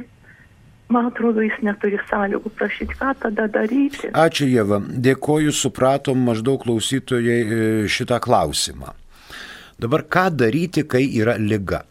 man 0.92 1.12
atrodo, 1.12 1.44
jis 1.44 1.58
neturi 1.66 2.00
sąlygų 2.10 2.54
prašyti, 2.56 2.98
ką 3.00 3.12
tada 3.26 3.50
daryti. 3.52 4.14
Ačiū 4.16 4.48
Jėva, 4.48 4.80
dėkoju, 4.80 5.54
supratom 5.56 6.24
maždaug 6.28 6.64
klausytojai 6.64 7.40
e, 7.42 7.62
šitą 7.92 8.22
klausimą. 8.24 8.96
Dabar 9.82 10.06
ką 10.14 10.28
daryti, 10.38 10.84
kai 10.86 11.08
yra 11.18 11.38
lyga? 11.42 11.84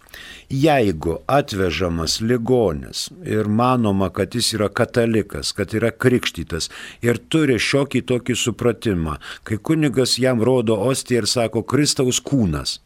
Jeigu 0.51 1.17
atvežamas 1.31 2.19
ligonis 2.21 3.09
ir 3.27 3.49
manoma, 3.61 4.11
kad 4.15 4.35
jis 4.35 4.53
yra 4.59 4.69
katalikas, 4.69 5.53
kad 5.55 5.75
yra 5.75 5.91
krikštytas 5.91 6.71
ir 7.07 7.19
turi 7.31 7.59
šiokį 7.63 8.03
tokį 8.11 8.37
supratimą, 8.45 9.17
kai 9.47 9.59
kunigas 9.59 10.19
jam 10.19 10.43
rodo 10.43 10.79
ostiją 10.91 11.25
ir 11.25 11.29
sako 11.31 11.63
Kristaus 11.63 12.23
kūnas, 12.23 12.79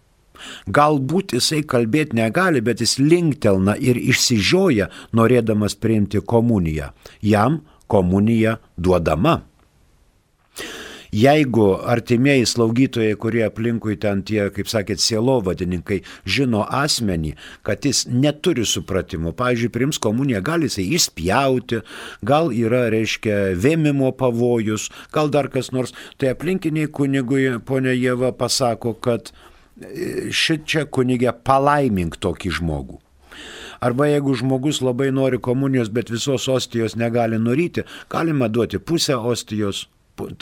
Galbūt 0.67 1.33
jisai 1.37 1.63
kalbėti 1.63 2.19
negali, 2.19 2.61
bet 2.61 2.83
jis 2.83 2.99
linktelna 2.99 3.77
ir 3.79 3.97
išsižioja, 4.01 4.91
norėdamas 5.17 5.77
priimti 5.79 6.21
komuniją. 6.21 6.91
Jam 7.23 7.61
komunija 7.87 8.59
duodama. 8.77 9.43
Jeigu 11.15 11.69
artimieji 11.87 12.47
slaugytojai, 12.51 13.15
kurie 13.23 13.45
aplinkui 13.47 13.95
ten 14.03 14.25
tie, 14.27 14.49
kaip 14.51 14.67
sakėt, 14.71 14.99
sielovadininkai, 14.99 16.01
žino 16.27 16.65
asmenį, 16.67 17.37
kad 17.63 17.87
jis 17.87 18.01
neturi 18.11 18.65
supratimo, 18.67 19.31
pavyzdžiui, 19.39 19.71
prims 19.77 20.01
komuniją, 20.03 20.43
gal 20.43 20.67
jisai 20.67 20.89
išspjauti, 20.97 21.85
gal 22.27 22.51
yra, 22.51 22.89
reiškia, 22.91 23.55
vėmimo 23.55 24.11
pavojus, 24.19 24.89
gal 25.15 25.31
dar 25.31 25.53
kas 25.55 25.71
nors, 25.77 25.95
tai 26.19 26.35
aplinkiniai 26.35 26.91
kunigui, 26.91 27.47
ponia 27.63 27.95
Jėva, 27.95 28.35
pasako, 28.35 28.97
kad 28.99 29.31
e, 29.31 30.33
šičia 30.35 30.89
kunigė 30.91 31.31
palaimink 31.47 32.19
tokį 32.19 32.57
žmogų. 32.59 32.99
Arba 33.85 34.11
jeigu 34.11 34.35
žmogus 34.35 34.83
labai 34.83 35.13
nori 35.15 35.39
komunijos, 35.39 35.95
bet 35.95 36.11
visos 36.11 36.51
ostijos 36.51 36.99
negali 36.99 37.39
nuryti, 37.39 37.87
galima 38.11 38.51
duoti 38.51 38.83
pusę 38.83 39.15
ostijos, 39.15 39.87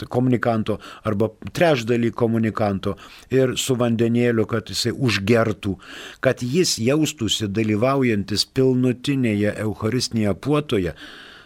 komunikanto 0.09 0.77
arba 1.07 1.29
trečdalį 1.53 2.11
komunikanto 2.15 2.95
ir 3.33 3.55
su 3.57 3.75
vandenėliu, 3.79 4.45
kad 4.49 4.69
jisai 4.69 4.93
užgertų, 4.93 5.75
kad 6.21 6.43
jis 6.43 6.77
jaustųsi 6.81 7.49
dalyvaujantis 7.49 8.45
pilnutinėje 8.53 9.55
Eucharistinėje 9.65 10.35
puotoje 10.41 10.95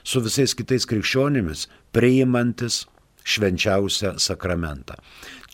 su 0.08 0.22
visais 0.24 0.54
kitais 0.56 0.88
krikščionimis, 0.88 1.68
priimantis 1.96 2.86
švenčiausią 3.28 4.16
sakramentą. 4.24 4.96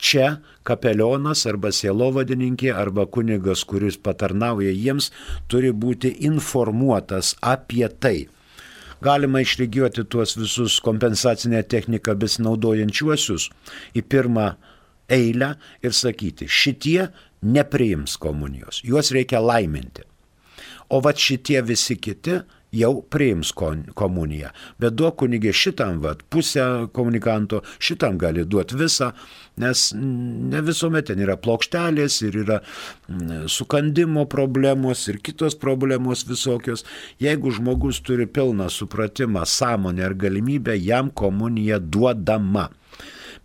Čia 0.04 0.38
kapelionas 0.66 1.46
arba 1.48 1.70
sielovadininkė 1.72 2.72
arba 2.74 3.06
kunigas, 3.06 3.64
kuris 3.64 3.96
patarnauja 3.96 4.72
jiems, 4.74 5.10
turi 5.48 5.72
būti 5.72 6.12
informuotas 6.28 7.34
apie 7.42 7.86
tai. 7.88 8.28
Galima 9.04 9.42
išlygiuoti 9.44 10.06
tuos 10.08 10.36
visus 10.38 10.78
kompensacinę 10.84 11.60
techniką 11.68 12.14
besinaudojančiuosius 12.16 13.50
į 13.96 14.02
pirmą 14.08 14.46
eilę 15.12 15.50
ir 15.84 15.92
sakyti, 15.92 16.48
šitie 16.48 17.10
nepriims 17.44 18.16
komunijos, 18.20 18.80
juos 18.84 19.12
reikia 19.12 19.42
laiminti. 19.44 20.06
O 20.88 21.00
va 21.04 21.12
šitie 21.16 21.60
visi 21.66 21.96
kiti 22.00 22.38
jau 22.74 22.92
priims 23.10 23.52
komuniją. 23.54 24.50
Bet 24.82 24.96
duok 24.98 25.20
kunigė 25.22 25.52
šitam, 25.54 26.00
vat, 26.04 26.22
pusę 26.32 26.64
komunikanto, 26.96 27.62
šitam 27.78 28.18
gali 28.20 28.44
duoti 28.44 28.78
visą, 28.78 29.12
nes 29.60 29.86
ne 29.94 30.62
visuomet 30.66 31.08
ten 31.10 31.22
yra 31.22 31.36
plokštelės 31.40 32.20
ir 32.26 32.38
yra 32.42 32.60
mm, 32.60 33.46
sukandimo 33.52 34.26
problemos 34.30 35.06
ir 35.10 35.20
kitos 35.24 35.56
problemos 35.58 36.26
visokios. 36.28 36.84
Jeigu 37.22 37.54
žmogus 37.54 38.02
turi 38.04 38.26
pilną 38.26 38.70
supratimą, 38.70 39.44
sąmonę 39.46 40.08
ir 40.08 40.16
galimybę, 40.26 40.78
jam 40.78 41.10
komunija 41.10 41.78
duodama. 41.78 42.70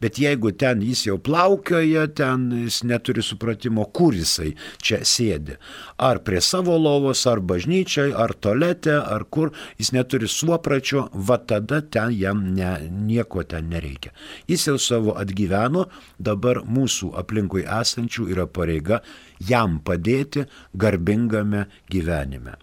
Bet 0.02 0.20
jeigu 0.20 0.52
ten 0.56 0.84
jis 0.84 1.06
jau 1.08 1.18
plaukioja, 1.20 2.08
ten 2.16 2.48
jis 2.66 2.82
neturi 2.88 3.24
supratimo, 3.26 3.86
kur 3.96 4.16
jisai 4.16 4.54
čia 4.82 5.02
sėdi. 5.08 5.58
Ar 6.00 6.22
prie 6.24 6.42
savo 6.44 6.78
lovos, 6.80 7.26
ar 7.28 7.42
bažnyčiai, 7.44 8.14
ar 8.16 8.34
tolete, 8.40 8.96
ar 8.96 9.26
kur, 9.32 9.52
jis 9.80 9.92
neturi 9.96 10.30
suopračio, 10.32 11.10
va 11.14 11.40
tada 11.40 11.82
ten 11.82 12.16
jam 12.16 12.46
ne, 12.56 12.72
nieko 12.90 13.44
ten 13.44 13.70
nereikia. 13.74 14.14
Jis 14.48 14.70
jau 14.72 14.78
savo 14.80 15.18
atgyveno, 15.20 15.88
dabar 16.20 16.64
mūsų 16.64 17.14
aplinkui 17.20 17.66
esančių 17.68 18.30
yra 18.32 18.48
pareiga 18.48 19.04
jam 19.40 19.80
padėti 19.84 20.48
garbingame 20.74 21.68
gyvenime. 21.92 22.56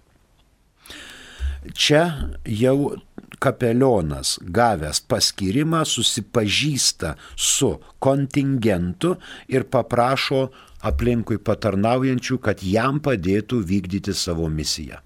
Čia 1.75 2.31
jau 2.47 2.95
kapelionas 3.43 4.37
gavęs 4.43 5.03
paskirimą 5.11 5.85
susipažįsta 5.89 7.15
su 7.37 7.73
kontingentu 7.99 9.17
ir 9.53 9.67
paprašo 9.71 10.47
aplinkui 10.87 11.41
patarnaujančių, 11.43 12.39
kad 12.39 12.63
jam 12.63 13.01
padėtų 13.03 13.63
vykdyti 13.67 14.15
savo 14.15 14.49
misiją 14.53 15.03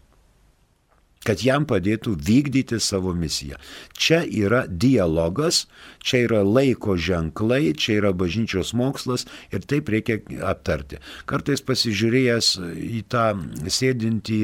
kad 1.21 1.43
jam 1.45 1.67
padėtų 1.69 2.15
vykdyti 2.17 2.79
savo 2.81 3.11
misiją. 3.13 3.59
Čia 3.93 4.23
yra 4.25 4.63
dialogas, 4.65 5.67
čia 6.01 6.23
yra 6.25 6.39
laiko 6.41 6.95
ženklai, 6.97 7.75
čia 7.77 7.99
yra 7.99 8.15
bažnyčios 8.17 8.73
mokslas 8.73 9.27
ir 9.53 9.67
taip 9.69 9.93
reikia 9.93 10.17
aptarti. 10.49 10.97
Kartais 11.29 11.61
pasižiūrėjęs 11.61 12.49
į 12.73 13.03
tą 13.13 13.27
sėdintį, 13.69 14.39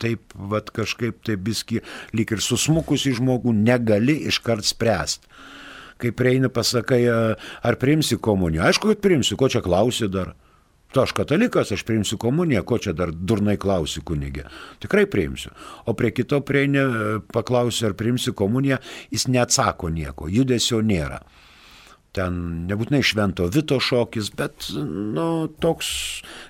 taip 0.00 0.32
vad 0.32 0.72
kažkaip 0.72 1.20
taip 1.20 1.44
biski, 1.44 1.82
lyg 2.16 2.32
ir 2.32 2.40
susmukusi 2.40 3.12
žmogų, 3.18 3.52
negali 3.52 4.16
iškart 4.32 4.64
spręsti. 4.64 5.28
Kai 6.00 6.14
prieini 6.16 6.48
pasakai, 6.48 7.02
ar 7.12 7.76
priimsi 7.78 8.16
komuniją. 8.16 8.64
Aišku, 8.70 8.94
kad 8.94 9.04
priimsi, 9.04 9.36
ko 9.36 9.52
čia 9.52 9.60
klausi 9.62 10.08
dar. 10.08 10.32
Tu 10.92 11.00
aš 11.00 11.12
katalikas, 11.16 11.70
aš 11.72 11.86
priimsiu 11.88 12.18
komuniją, 12.20 12.62
ko 12.68 12.76
čia 12.78 12.92
dar 12.92 13.10
durnai 13.12 13.56
klausi 13.60 14.02
kunigė. 14.04 14.44
Tikrai 14.82 15.06
priimsiu. 15.08 15.54
O 15.88 15.94
prie 15.96 16.10
kito 16.12 16.42
prieini, 16.44 16.82
paklausiu, 17.32 17.86
ar 17.88 17.94
priimsi 17.96 18.34
komuniją, 18.36 18.76
jis 19.12 19.24
neatsako 19.32 19.88
nieko, 19.88 20.28
judesio 20.28 20.82
nėra. 20.84 21.22
Ten 22.12 22.34
nebūtinai 22.68 23.00
švento 23.08 23.46
Vito 23.48 23.78
šokis, 23.80 24.28
bet, 24.36 24.68
nu, 24.76 25.48
toks, 25.64 25.88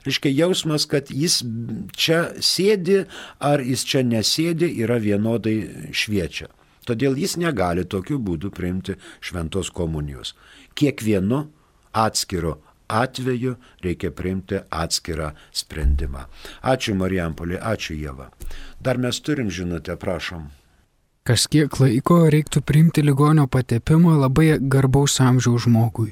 reiškia, 0.09 0.33
jausmas, 0.35 0.88
kad 0.90 1.12
jis 1.14 1.38
čia 1.94 2.24
sėdi, 2.42 3.05
ar 3.38 3.62
jis 3.62 3.87
čia 3.87 4.02
nesėdi, 4.02 4.72
yra 4.83 4.98
vienodai 4.98 5.55
šviečia. 5.94 6.50
Todėl 6.83 7.14
jis 7.14 7.37
negali 7.38 7.87
tokiu 7.87 8.18
būdu 8.18 8.50
priimti 8.50 8.98
šventos 9.22 9.70
komunijos. 9.70 10.35
Kiekvienu 10.74 11.44
atskiru 11.94 12.57
atveju 13.00 13.57
reikia 13.85 14.11
priimti 14.14 14.62
atskirą 14.70 15.33
sprendimą. 15.62 16.26
Ačiū 16.62 16.96
Marijampolė, 16.98 17.61
ačiū 17.61 17.96
Jėva. 17.98 18.31
Dar 18.81 18.98
mes 18.98 19.20
turim 19.20 19.50
žinutę, 19.50 19.96
prašom. 19.96 20.50
Kas 21.22 21.46
kiek 21.46 21.76
laiko 21.78 22.24
reiktų 22.35 22.64
priimti 22.66 23.05
ligonio 23.07 23.46
patepimą 23.46 24.16
labai 24.24 24.57
garbaus 24.59 25.20
amžiaus 25.22 25.68
žmogui? 25.68 26.11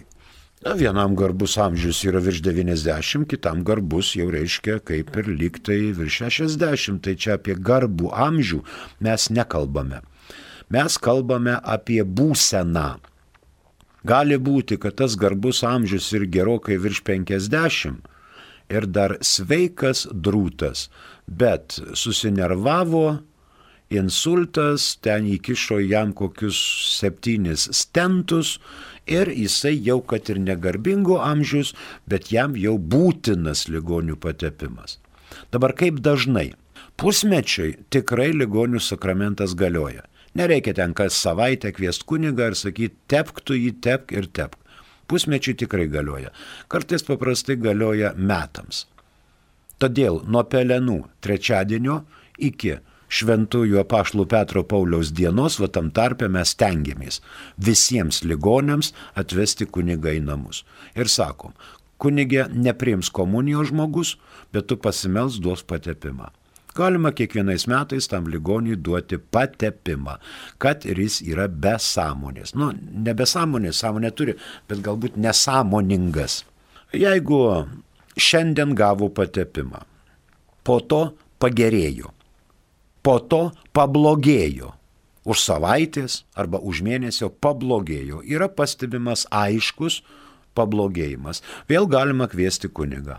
Na, 0.61 0.75
vienam 0.77 1.14
garbus 1.16 1.55
amžius 1.57 2.03
yra 2.05 2.21
virš 2.21 2.43
90, 2.45 3.25
kitam 3.31 3.62
garbus 3.64 4.11
jau 4.12 4.27
reiškia 4.29 4.75
kaip 4.85 5.14
ir 5.16 5.31
liktai 5.33 5.79
virš 5.97 6.19
60, 6.27 7.01
tai 7.01 7.14
čia 7.16 7.38
apie 7.38 7.57
garbų 7.57 8.11
amžių 8.12 8.61
mes 9.01 9.25
nekalbame. 9.33 10.03
Mes 10.69 10.99
kalbame 11.01 11.57
apie 11.59 12.03
būseną. 12.05 13.01
Gali 14.07 14.39
būti, 14.41 14.79
kad 14.81 14.97
tas 15.01 15.17
garbus 15.21 15.63
amžius 15.67 16.09
ir 16.17 16.25
gerokai 16.33 16.79
virš 16.81 17.03
50 17.05 18.01
ir 18.71 18.87
dar 18.87 19.17
sveikas 19.21 20.07
drūtas, 20.13 20.89
bet 21.27 21.77
susinervavo, 21.99 23.21
insultas, 23.91 24.95
ten 25.03 25.27
įkišo 25.27 25.81
jam 25.83 26.15
kokius 26.15 26.59
septynis 26.95 27.67
stentus 27.75 28.59
ir 29.11 29.29
jisai 29.35 29.75
jau 29.75 29.99
kad 30.01 30.31
ir 30.31 30.39
negarbingo 30.39 31.19
amžius, 31.21 31.75
bet 32.07 32.31
jam 32.33 32.55
jau 32.57 32.79
būtinas 32.79 33.67
ligonių 33.69 34.17
patepimas. 34.23 34.99
Dabar 35.51 35.75
kaip 35.75 35.99
dažnai? 36.01 36.53
Pusmečiui 37.01 37.75
tikrai 37.91 38.31
ligonių 38.37 38.81
sakramentas 38.83 39.57
galioja. 39.59 40.05
Nereikia 40.38 40.75
ten 40.79 40.95
kas 40.95 41.16
savaitę 41.19 41.73
kviest 41.75 42.07
kunigą 42.07 42.51
ir 42.53 42.59
sakyti, 42.59 42.97
tepk 43.11 43.43
tu 43.43 43.57
jį, 43.59 43.75
tepk 43.83 44.14
ir 44.14 44.31
tepk. 44.31 44.59
Pusmečiui 45.11 45.57
tikrai 45.59 45.88
galioja. 45.90 46.31
Kartais 46.71 47.03
paprastai 47.03 47.57
galioja 47.59 48.12
metams. 48.14 48.85
Todėl 49.83 50.21
nuo 50.29 50.45
pelenų 50.47 51.01
trečiadienio 51.25 52.03
iki 52.38 52.77
šventųjų 53.11 53.81
apašlų 53.83 54.27
Petro 54.31 54.62
Pauliaus 54.62 55.11
dienos, 55.11 55.59
va 55.59 55.66
tam 55.73 55.90
tarpe 55.90 56.29
mes 56.31 56.55
tengiamės 56.55 57.19
visiems 57.59 58.23
ligonėms 58.23 58.93
atvesti 59.19 59.66
kunigą 59.66 60.14
į 60.14 60.23
namus. 60.29 60.62
Ir 60.95 61.11
sakom, 61.11 61.57
kunigė 61.99 62.47
nepriims 62.55 63.11
komunijos 63.11 63.73
žmogus, 63.73 64.14
bet 64.55 64.71
tu 64.71 64.79
pasimels 64.79 65.40
duos 65.43 65.66
patepimą. 65.66 66.31
Galima 66.76 67.11
kiekvienais 67.11 67.66
metais 67.66 68.06
tam 68.11 68.28
ligoniui 68.30 68.78
duoti 68.78 69.18
patepimą, 69.18 70.16
kad 70.62 70.87
ir 70.87 71.00
jis 71.02 71.20
yra 71.26 71.48
be 71.50 71.74
sąmonės. 71.83 72.54
Nu, 72.54 72.70
ne 72.76 73.14
be 73.14 73.26
sąmonės, 73.26 73.80
sąmonė 73.83 74.12
turi, 74.14 74.37
bet 74.70 74.83
galbūt 74.87 75.18
nesąmoningas. 75.18 76.44
Jeigu 76.94 77.40
šiandien 78.18 78.74
gavo 78.78 79.11
patepimą, 79.14 79.83
po 80.62 80.78
to 80.80 81.02
pagerėjo, 81.42 82.12
po 83.02 83.18
to 83.18 83.48
pablogėjo, 83.74 84.74
už 85.24 85.42
savaitės 85.42 86.22
arba 86.38 86.61
už 86.62 86.83
mėnesio 86.87 87.30
pablogėjo, 87.30 88.22
yra 88.24 88.48
pastebimas 88.48 89.26
aiškus 89.30 90.00
pablogėjimas, 90.56 91.42
vėl 91.70 91.87
galima 91.90 92.28
kviesti 92.30 92.70
kunigą. 92.72 93.18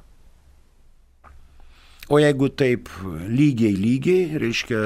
O 2.11 2.19
jeigu 2.19 2.49
taip 2.59 2.89
lygiai 3.31 3.71
lygiai, 3.79 4.39
reiškia, 4.41 4.79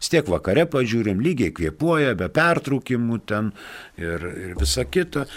vis 0.00 0.10
tiek 0.10 0.26
vakare 0.26 0.64
pažiūrim, 0.70 1.20
lygiai 1.22 1.52
kvėpuoja, 1.54 2.16
be 2.18 2.26
pertraukimų 2.34 3.18
ten 3.30 3.52
ir, 4.00 4.24
ir 4.26 4.56
visa 4.58 4.82
kita, 4.82 5.28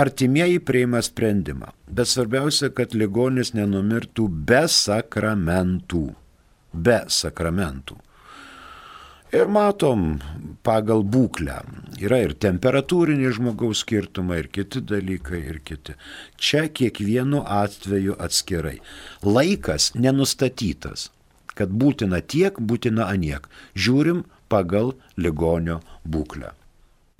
artimieji 0.00 0.62
priima 0.64 1.02
sprendimą. 1.04 1.74
Bet 1.92 2.08
svarbiausia, 2.08 2.72
kad 2.72 2.96
ligonis 2.96 3.52
nenumirtų 3.58 4.30
be 4.48 4.64
sakramentų. 4.72 6.06
Be 6.72 7.02
sakramentų. 7.12 7.98
Ir 9.32 9.48
matom 9.48 10.18
pagal 10.60 11.00
būklę. 11.08 11.54
Yra 12.04 12.18
ir 12.20 12.34
temperatūriniai 12.36 13.30
žmogaus 13.32 13.80
skirtumai, 13.80 14.42
ir 14.42 14.48
kiti 14.52 14.82
dalykai, 14.84 15.40
ir 15.48 15.62
kiti. 15.64 15.94
Čia 16.36 16.66
kiekvienu 16.68 17.40
atveju 17.40 18.18
atskirai. 18.20 18.76
Laikas 19.24 19.94
nenustatytas, 19.96 21.06
kad 21.56 21.72
būtina 21.72 22.20
tiek, 22.20 22.60
būtina 22.60 23.08
aniek. 23.08 23.48
Žiūrim 23.72 24.26
pagal 24.52 24.92
ligonio 25.16 25.80
būklę. 26.04 26.52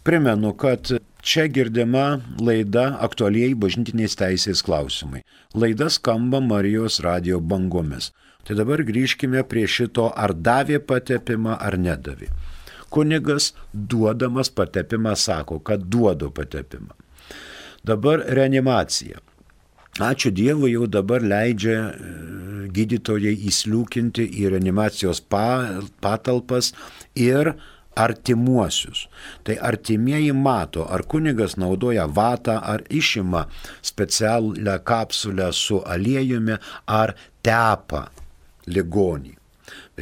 Primenu, 0.04 0.52
kad 0.52 0.92
čia 1.22 1.46
girdima 1.46 2.20
laida 2.40 2.98
aktualiai 3.06 3.54
bažnytiniais 3.54 4.18
teisės 4.18 4.62
klausimai. 4.66 5.22
Laida 5.54 5.88
skamba 5.90 6.42
Marijos 6.42 7.00
radio 7.06 7.40
bangomis. 7.40 8.10
Tai 8.42 8.58
dabar 8.58 8.82
grįžkime 8.82 9.44
prie 9.46 9.68
šito, 9.70 10.08
ar 10.18 10.34
davė 10.34 10.80
patepimą 10.82 11.56
ar 11.62 11.78
nedavė. 11.78 12.32
Kunigas 12.92 13.52
duodamas 13.72 14.50
patepimą 14.50 15.14
sako, 15.16 15.60
kad 15.62 15.86
duodu 15.86 16.32
patepimą. 16.34 16.98
Dabar 17.86 18.24
reanimacija. 18.26 19.22
Ačiū 20.02 20.32
Dievui, 20.32 20.72
jau 20.72 20.86
dabar 20.88 21.22
leidžia 21.22 21.76
e, 21.76 22.12
gydytojai 22.72 23.34
įsliūkinti 23.50 24.24
į 24.40 24.48
reanimacijos 24.54 25.20
patalpas 25.28 26.72
ir 27.14 27.52
artimuosius. 27.96 29.08
Tai 29.44 29.58
artimieji 29.60 30.32
mato, 30.32 30.86
ar 30.88 31.02
kunigas 31.02 31.56
naudoja 31.56 32.06
vatą, 32.06 32.58
ar 32.62 32.82
išima 32.90 33.46
specialią 33.82 34.78
kapsulę 34.84 35.52
su 35.52 35.82
aliejumi, 35.86 36.58
ar 36.86 37.14
tepa 37.42 38.06
ligonį. 38.66 39.41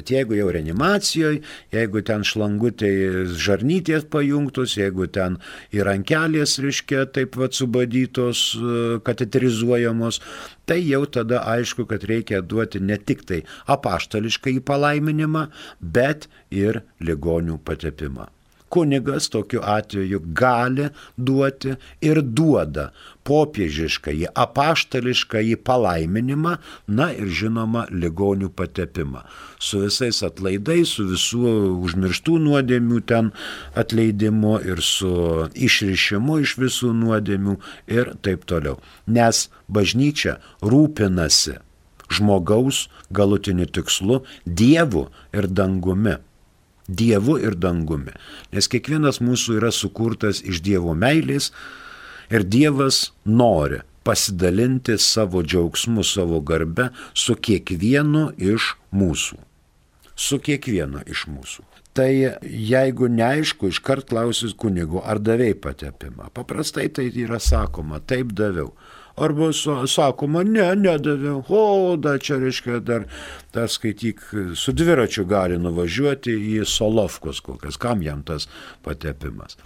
Bet 0.00 0.08
jeigu 0.08 0.32
jau 0.38 0.48
reanimacijoje, 0.48 1.42
jeigu 1.74 2.00
ten 2.08 2.22
šlangutai 2.24 2.92
žarnytės 3.36 4.06
pajungtos, 4.08 4.78
jeigu 4.78 5.10
ten 5.12 5.36
ir 5.76 5.84
rankelės, 5.84 6.56
reiškia, 6.64 7.04
taip 7.12 7.34
pat 7.36 7.58
subadytos, 7.58 8.46
kateterizuojamos, 9.04 10.22
tai 10.64 10.80
jau 10.86 11.04
tada 11.04 11.44
aišku, 11.52 11.84
kad 11.90 12.08
reikia 12.08 12.40
duoti 12.40 12.80
ne 12.80 12.96
tik 12.96 13.26
tai 13.28 13.44
apaštališką 13.68 14.56
į 14.56 14.64
palaiminimą, 14.72 15.50
bet 15.84 16.30
ir 16.48 16.80
ligonių 17.04 17.60
patepimą. 17.60 18.30
Kunigas 18.70 19.26
tokiu 19.28 19.60
atveju 19.66 20.22
gali 20.32 20.88
duoti 21.18 21.74
ir 22.06 22.22
duoda 22.22 22.92
popiežišką 23.30 24.14
į 24.24 24.26
apaštališką 24.44 25.44
į 25.52 25.56
palaiminimą, 25.66 26.56
na 26.90 27.10
ir 27.14 27.30
žinoma 27.40 27.86
ligonių 27.94 28.50
patepimą. 28.58 29.22
Su 29.62 29.84
visais 29.84 30.22
atlaidais, 30.26 30.96
su 30.96 31.06
visų 31.12 31.54
užmirštų 31.86 32.38
nuodėmių 32.48 33.00
ten 33.06 33.32
atleidimu 33.78 34.58
ir 34.66 34.82
su 34.84 35.14
išrišimu 35.54 36.40
iš 36.44 36.56
visų 36.60 36.92
nuodėmių 37.04 37.58
ir 37.92 38.14
taip 38.24 38.46
toliau. 38.50 38.80
Nes 39.06 39.48
bažnyčia 39.68 40.38
rūpinasi 40.62 41.60
žmogaus 42.10 42.88
galutiniu 43.10 43.66
tikslu 43.66 44.22
Dievu 44.46 45.08
ir 45.32 45.46
dangumi. 45.46 46.16
Dievu 46.88 47.36
ir 47.38 47.54
dangumi. 47.54 48.16
Nes 48.50 48.66
kiekvienas 48.66 49.20
mūsų 49.22 49.60
yra 49.60 49.70
sukurtas 49.70 50.42
iš 50.42 50.58
Dievo 50.66 50.96
meilės 50.98 51.52
ir 52.30 52.46
Dievas 52.46 53.10
nori 53.24 53.80
pasidalinti 54.02 54.98
savo 54.98 55.42
džiaugsmu, 55.42 56.04
savo 56.04 56.40
garbe 56.40 56.88
su 57.14 57.36
kiekvienu 57.36 58.30
iš 58.38 58.74
mūsų. 58.92 59.36
Su 60.16 60.38
kiekvienu 60.42 61.04
iš 61.06 61.26
mūsų. 61.28 61.66
Tai 61.96 62.10
jeigu 62.44 63.08
neaišku, 63.10 63.72
iškart 63.72 64.08
klausis 64.12 64.54
kunigo, 64.54 65.02
ar 65.02 65.18
davėjai 65.18 65.56
patepimą. 65.64 66.30
Paprastai 66.34 66.86
tai 66.94 67.08
yra 67.10 67.40
sakoma, 67.42 67.98
taip 68.00 68.30
daviau. 68.38 68.70
Arba 69.20 69.50
sakoma, 69.52 70.44
ne, 70.46 70.68
nedaviau. 70.78 71.42
O, 71.50 71.96
da 72.00 72.14
čia 72.18 72.38
reiškia 72.40 72.78
dar, 72.86 73.08
dar 73.52 73.68
skaityk, 73.68 74.22
su 74.56 74.72
dviračiu 74.72 75.26
gali 75.28 75.58
nuvažiuoti 75.60 76.36
į 76.54 76.62
Solovkos 76.64 77.42
kokias, 77.44 77.76
kam 77.80 78.06
jam 78.06 78.22
tas 78.24 78.46
patepimas. 78.86 79.58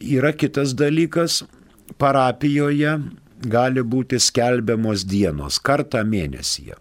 Yra 0.00 0.34
kitas 0.34 0.74
dalykas, 0.74 1.44
parapijoje 1.98 2.98
gali 3.40 3.82
būti 3.82 4.20
skelbiamos 4.20 5.04
dienos 5.08 5.58
kartą 5.58 6.04
mėnesyje. 6.04 6.76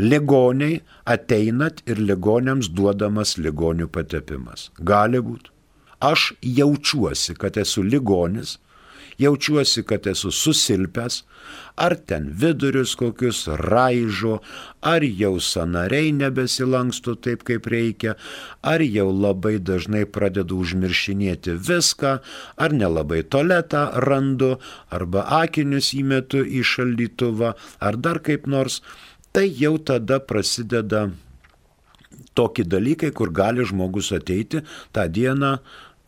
Ligoniai 0.00 0.80
ateinat 1.06 1.82
ir 1.86 2.00
ligoniams 2.02 2.70
duodamas 2.74 3.36
ligonių 3.38 3.86
patepimas. 3.94 4.70
Gali 4.80 5.20
būti. 5.22 5.52
Aš 6.00 6.32
jaučiuosi, 6.42 7.36
kad 7.38 7.56
esu 7.56 7.82
ligonis, 7.82 8.58
jaučiuosi, 9.18 9.84
kad 9.86 10.06
esu 10.10 10.32
susilpęs, 10.34 11.22
ar 11.76 11.96
ten 11.96 12.28
vidurius 12.30 12.94
kokius 12.98 13.46
raižo, 13.60 14.40
ar 14.82 15.04
jau 15.04 15.36
sanariai 15.40 16.12
nebesilanksto 16.16 17.16
taip, 17.16 17.44
kaip 17.48 17.66
reikia, 17.70 18.16
ar 18.62 18.84
jau 18.84 19.08
labai 19.12 19.56
dažnai 19.58 20.04
pradedu 20.04 20.60
užmiršinėti 20.64 21.56
viską, 21.70 22.14
ar 22.56 22.76
nelabai 22.76 23.22
toletą 23.22 23.88
randu, 24.06 24.54
arba 24.90 25.26
akinius 25.42 25.92
įmetu 25.96 26.44
į 26.44 26.62
šaldytuvą, 26.74 27.54
ar 27.80 28.00
dar 28.00 28.22
kaip 28.24 28.46
nors, 28.46 28.82
tai 29.34 29.48
jau 29.50 29.76
tada 29.78 30.20
prasideda 30.20 31.08
tokie 32.34 32.64
dalykai, 32.66 33.10
kur 33.14 33.30
gali 33.30 33.64
žmogus 33.66 34.12
ateiti 34.14 34.62
tą 34.94 35.06
dieną 35.10 35.58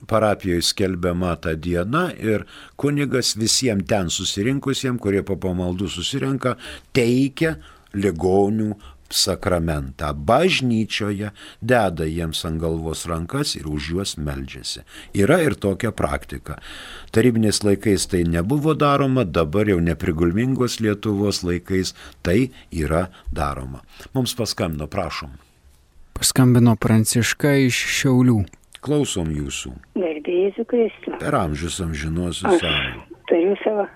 parapijoje 0.06 0.62
skelbiama 0.62 1.36
ta 1.40 1.54
diena 1.54 2.10
ir 2.12 2.44
kunigas 2.76 3.36
visiems 3.36 3.86
ten 3.88 4.10
susirinkusiems, 4.12 5.00
kurie 5.00 5.22
po 5.26 5.38
pamaldų 5.40 5.88
susirenka, 5.90 6.56
teikia 6.96 7.56
ligonių 7.96 8.74
sakramentą. 9.10 10.10
Bažnyčioje 10.14 11.30
deda 11.62 12.06
jiems 12.06 12.42
ant 12.48 12.60
galvos 12.60 13.06
rankas 13.06 13.54
ir 13.58 13.68
už 13.70 13.90
juos 13.92 14.16
meldžiasi. 14.18 14.82
Yra 15.14 15.38
ir 15.44 15.54
tokia 15.54 15.92
praktika. 15.94 16.58
Tarybinės 17.14 17.62
laikais 17.64 18.08
tai 18.10 18.24
nebuvo 18.26 18.74
daroma, 18.74 19.24
dabar 19.24 19.70
jau 19.70 19.78
neprigulmingos 19.80 20.80
Lietuvos 20.82 21.42
laikais 21.46 21.94
tai 22.22 22.50
yra 22.70 23.06
daroma. 23.32 23.82
Mums 24.14 24.34
paskambino, 24.34 24.90
prašom. 24.90 25.38
Paskambino 26.16 26.76
Pranciška 26.80 27.58
iš 27.68 27.76
Šiaulių. 28.00 28.40
Klausom 28.86 29.32
jūsų. 29.34 29.72
Garbėjai 29.98 30.64
Kristų. 30.70 31.16
Per 31.18 31.34
amžius 31.34 31.80
amžinuosius 31.82 32.60
savo. 32.60 33.00
Turiu 33.26 33.56
savo 33.64 33.86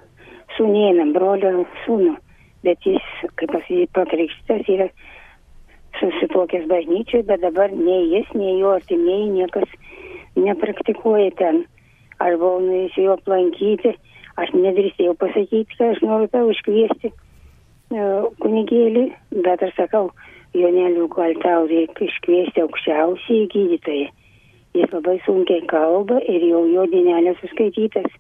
sūnėną, 0.57 1.13
brolio 1.15 1.63
sūnų, 1.85 2.17
bet 2.67 2.89
jis, 2.89 3.07
kaip 3.39 3.53
pasakyti, 3.55 3.87
pakrikštas 3.95 4.67
yra 4.75 4.89
susitokęs 6.01 6.67
bažnyčiai, 6.73 7.23
bet 7.29 7.45
dabar 7.45 7.71
nei 7.71 8.11
jis, 8.17 8.35
nei 8.35 8.59
jo 8.59 8.75
artimieji 8.81 9.31
niekas 9.37 9.79
nepraktikuoja 10.35 11.31
ten. 11.39 11.65
Aš 12.21 12.37
buvau 12.43 12.59
nuėjusi 12.67 13.07
jo 13.07 13.15
aplankyti, 13.15 13.95
aš 14.43 14.51
nedrįsėjau 14.59 15.15
pasakyti, 15.23 15.79
kad 15.79 15.95
aš 15.95 16.03
noriu 16.03 16.33
tau 16.35 16.51
iškviesti 16.51 17.13
uh, 17.15 18.27
kunigėlį, 18.43 19.07
bet 19.47 19.63
aš 19.69 19.77
sakau, 19.79 20.09
tau 21.47 21.69
reikia 21.71 22.11
iškviesti 22.11 22.67
aukščiausiai 22.67 23.47
gydytoją 23.55 24.17
jis 24.75 24.93
labai 24.93 25.19
sunkiai 25.27 25.65
kalba 25.71 26.21
ir 26.29 26.45
jau 26.51 26.65
jo 26.71 26.87
dienelė 26.93 27.35
suskaitytas. 27.41 28.11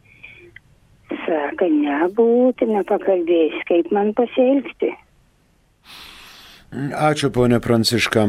Sako, 1.10 1.66
nebūtina 1.74 2.84
pakalbėjus, 2.86 3.58
kaip 3.66 3.90
man 3.94 4.12
pasielgti. 4.14 4.92
Ačiū, 6.70 7.32
ponė 7.34 7.58
Pranciška. 7.62 8.28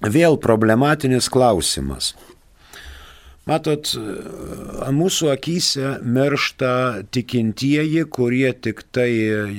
Vėl 0.00 0.38
problematinis 0.40 1.28
klausimas. 1.28 2.14
Matot, 3.50 3.88
mūsų 4.94 5.30
akise 5.32 5.96
miršta 6.06 6.72
tikintieji, 7.10 8.04
kurie 8.14 8.52
tik 8.54 8.84
tai 8.94 9.08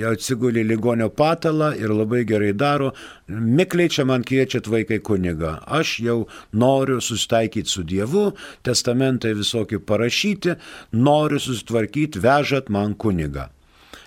atsigulė 0.08 0.64
ligonio 0.64 1.10
patalą 1.12 1.74
ir 1.76 1.92
labai 1.92 2.22
gerai 2.30 2.54
daro. 2.56 2.94
Mikliai 3.28 3.92
čia 3.92 4.06
man 4.08 4.24
kviečiat 4.24 4.70
vaikai 4.72 5.02
kuniga. 5.04 5.58
Aš 5.68 5.98
jau 6.06 6.16
noriu 6.56 7.02
susitaikyti 7.04 7.74
su 7.74 7.84
Dievu, 7.84 8.30
testamentai 8.64 9.34
visokie 9.36 9.82
parašyti, 9.84 10.56
noriu 10.96 11.42
susitvarkyti, 11.44 12.24
vežat 12.24 12.72
man 12.72 12.96
kuniga. 12.96 13.50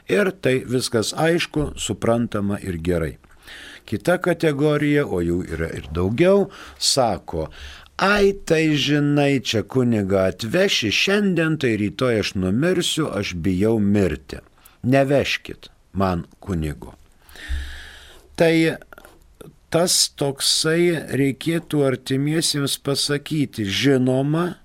Ir 0.08 0.32
tai 0.40 0.62
viskas 0.64 1.12
aišku, 1.12 1.74
suprantama 1.76 2.56
ir 2.64 2.80
gerai. 2.80 3.18
Kita 3.84 4.16
kategorija, 4.24 5.04
o 5.04 5.20
jų 5.20 5.42
yra 5.52 5.66
ir 5.76 5.90
daugiau, 5.92 6.46
sako, 6.80 7.50
Ai, 7.96 8.32
tai 8.32 8.74
žinai, 8.74 9.38
čia 9.38 9.62
kuniga 9.62 10.24
atveši, 10.32 10.90
šiandien 10.90 11.54
tai 11.62 11.76
rytoj 11.78 12.18
aš 12.24 12.34
numirsiu, 12.34 13.06
aš 13.06 13.36
bijau 13.38 13.78
mirti. 13.78 14.40
Neveškit 14.82 15.70
man 15.94 16.24
kunigo. 16.42 16.96
Tai 18.34 18.54
tas 19.70 19.94
toksai 20.18 21.14
reikėtų 21.20 21.86
artimiesiems 21.86 22.76
pasakyti, 22.82 23.62
žinoma, 23.62 24.56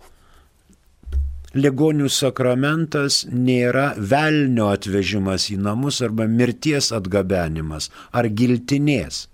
ligonių 1.53 2.09
sakramentas 2.13 3.23
nėra 3.29 3.93
velnio 3.97 4.71
atvežimas 4.73 5.51
į 5.53 5.61
namus 5.65 6.01
arba 6.05 6.25
mirties 6.29 6.89
atgabenimas 6.93 7.89
ar 8.09 8.29
giltinės 8.29 9.27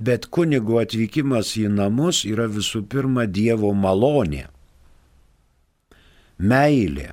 bet 0.00 0.28
kunigo 0.32 0.80
atvykimas 0.80 1.54
į 1.60 1.68
namus 1.74 2.24
yra 2.28 2.48
visų 2.50 2.84
pirma 2.90 3.26
Dievo 3.28 3.72
malonė, 3.76 4.46
meilė, 6.40 7.10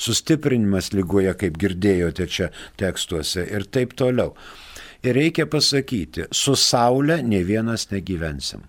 sustiprinimas 0.00 0.90
lygoje, 0.96 1.34
kaip 1.38 1.60
girdėjote 1.60 2.26
čia 2.26 2.50
tekstuose 2.80 3.46
ir 3.46 3.68
taip 3.70 3.94
toliau. 3.98 4.34
Ir 5.06 5.16
reikia 5.16 5.46
pasakyti, 5.48 6.26
su 6.32 6.56
Saulė 6.58 7.20
ne 7.24 7.40
vienas 7.46 7.86
negyvensim. 7.92 8.66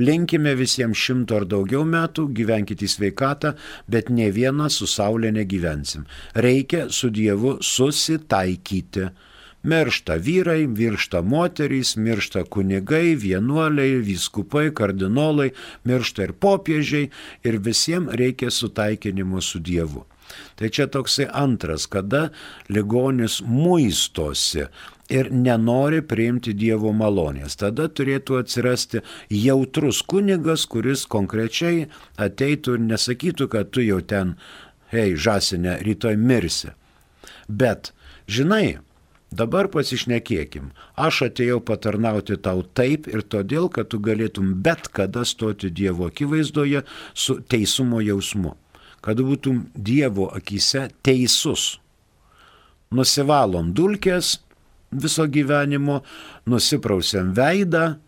Linkime 0.00 0.54
visiems 0.58 0.98
šimto 0.98 1.36
ar 1.38 1.44
daugiau 1.50 1.84
metų, 1.86 2.28
gyvenkite 2.34 2.86
į 2.86 2.90
sveikatą, 2.90 3.52
bet 3.90 4.10
ne 4.10 4.30
vieną 4.32 4.68
su 4.72 4.88
Saulė 4.90 5.32
negyvensim. 5.34 6.06
Reikia 6.34 6.86
su 6.94 7.10
Dievu 7.14 7.58
susitaikyti. 7.62 9.10
Miršta 9.62 10.14
vyrai, 10.16 10.66
miršta 10.66 11.20
moterys, 11.22 11.96
miršta 11.96 12.46
kunigai, 12.48 13.12
vienuoliai, 13.16 13.98
vyskupai, 14.00 14.70
kardinolai, 14.72 15.50
miršta 15.84 16.24
ir 16.28 16.32
popiežiai 16.32 17.10
ir 17.44 17.58
visiems 17.60 18.14
reikia 18.16 18.48
sutaikinimo 18.50 19.40
su 19.44 19.60
Dievu. 19.60 20.06
Tai 20.56 20.70
čia 20.70 20.86
toksai 20.86 21.26
antras, 21.28 21.84
kada 21.90 22.30
ligonis 22.68 23.40
muistosi 23.44 24.64
ir 25.10 25.28
nenori 25.34 26.00
priimti 26.06 26.54
Dievo 26.54 26.92
malonės. 26.96 27.58
Tada 27.60 27.88
turėtų 27.90 28.40
atsirasti 28.40 29.02
jautrus 29.28 30.00
kunigas, 30.06 30.64
kuris 30.70 31.04
konkrečiai 31.10 31.88
ateitų 32.16 32.78
ir 32.78 32.84
nesakytų, 32.92 33.48
kad 33.52 33.72
tu 33.74 33.84
jau 33.84 34.00
ten, 34.00 34.36
hei, 34.94 35.16
žasinė, 35.18 35.80
rytoj 35.84 36.16
mirsi. 36.16 36.72
Bet, 37.50 37.92
žinai, 38.30 38.78
Dabar 39.30 39.68
pasišnekėkim. 39.70 40.72
Aš 40.98 41.22
atėjau 41.28 41.60
patarnauti 41.62 42.34
tau 42.42 42.64
taip 42.74 43.06
ir 43.06 43.22
todėl, 43.22 43.68
kad 43.70 43.86
tu 43.92 44.00
galėtum 44.02 44.56
bet 44.64 44.90
kada 44.90 45.22
stoti 45.24 45.70
Dievo 45.70 46.08
akivaizdoje 46.10 46.82
su 47.14 47.38
teisumo 47.46 48.02
jausmu. 48.02 48.56
Kad 49.00 49.22
būtum 49.22 49.68
Dievo 49.74 50.26
akise 50.34 50.88
teisus. 51.06 51.78
Nusivalom 52.90 53.70
dulkės, 53.70 54.40
viso 54.90 55.28
gyvenimo, 55.30 56.00
nusiprausiam 56.50 57.30
veidą, 57.36 58.00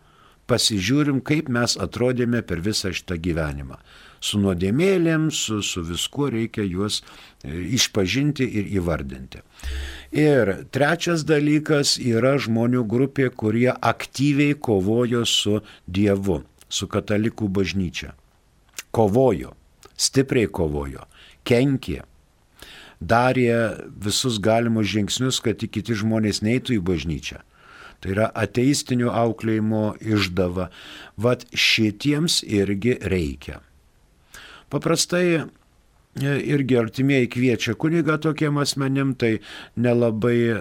pasižiūrim, 0.51 1.23
kaip 1.23 1.47
mes 1.47 1.77
atrodėme 1.79 2.43
per 2.43 2.59
visą 2.59 2.91
šitą 2.91 3.15
gyvenimą. 3.15 3.79
Su 4.23 4.39
nuodėmėlėm, 4.39 5.27
su, 5.35 5.59
su 5.65 5.83
viskuo 5.83 6.29
reikia 6.31 6.63
juos 6.63 7.01
e, 7.01 7.51
išpažinti 7.75 8.47
ir 8.59 8.69
įvardinti. 8.79 9.41
Ir 10.15 10.53
trečias 10.71 11.25
dalykas 11.27 11.97
yra 11.99 12.37
žmonių 12.39 12.85
grupė, 12.87 13.27
kurie 13.35 13.71
aktyviai 13.73 14.55
kovojo 14.55 15.25
su 15.27 15.59
Dievu, 15.87 16.39
su 16.69 16.87
katalikų 16.87 17.49
bažnyčia. 17.51 18.13
Kovojo, 18.95 19.51
stipriai 19.99 20.47
kovojo, 20.47 21.03
kenkė, 21.43 22.03
darė 23.03 23.75
visus 24.05 24.39
galimus 24.39 24.87
žingsnius, 24.93 25.41
kad 25.43 25.59
kiti 25.59 25.97
žmonės 25.99 26.39
neitų 26.45 26.77
į 26.77 26.85
bažnyčią. 26.93 27.41
Tai 28.03 28.11
yra 28.11 28.29
ateistinio 28.35 29.11
auklėjimo 29.15 29.93
išdava. 29.99 30.69
Vat 31.15 31.45
šitiems 31.55 32.41
irgi 32.43 32.97
reikia. 32.99 33.61
Paprastai 34.73 35.27
e, 35.37 35.43
irgi 36.49 36.79
artimieji 36.81 37.29
kviečia 37.35 37.75
kunigą 37.77 38.17
tokiem 38.21 38.57
asmenim, 38.57 39.13
tai 39.13 39.37
nelabai, 39.77 40.37
e, 40.55 40.59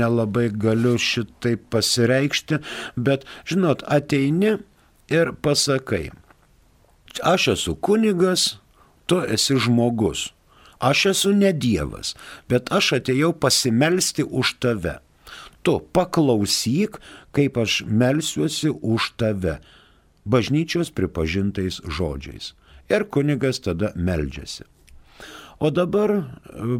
nelabai 0.00 0.48
galiu 0.64 0.96
šitai 0.96 1.58
pasireikšti, 1.72 2.62
bet 2.96 3.28
žinot, 3.44 3.84
ateini 3.84 4.56
ir 5.12 5.34
pasakai, 5.44 6.06
aš 7.20 7.52
esu 7.56 7.76
kunigas, 7.76 8.54
tu 9.06 9.20
esi 9.28 9.58
žmogus. 9.60 10.30
Aš 10.82 11.06
esu 11.12 11.30
ne 11.36 11.52
Dievas, 11.52 12.16
bet 12.50 12.72
aš 12.74 12.96
atėjau 12.98 13.30
pasimelsti 13.38 14.24
už 14.24 14.56
tave. 14.58 14.96
Tu 15.62 15.76
paklausyk, 15.94 16.96
kaip 17.30 17.60
aš 17.60 17.84
melsiuosi 17.86 18.72
už 18.72 19.12
tave. 19.20 19.60
Bažnyčios 20.26 20.90
pripažintais 20.90 21.78
žodžiais. 21.86 22.50
Ir 22.92 23.08
kunigas 23.08 23.62
tada 23.64 23.92
meldžiasi. 23.96 24.68
O 25.62 25.70
dabar 25.70 26.10
e, 26.10 26.22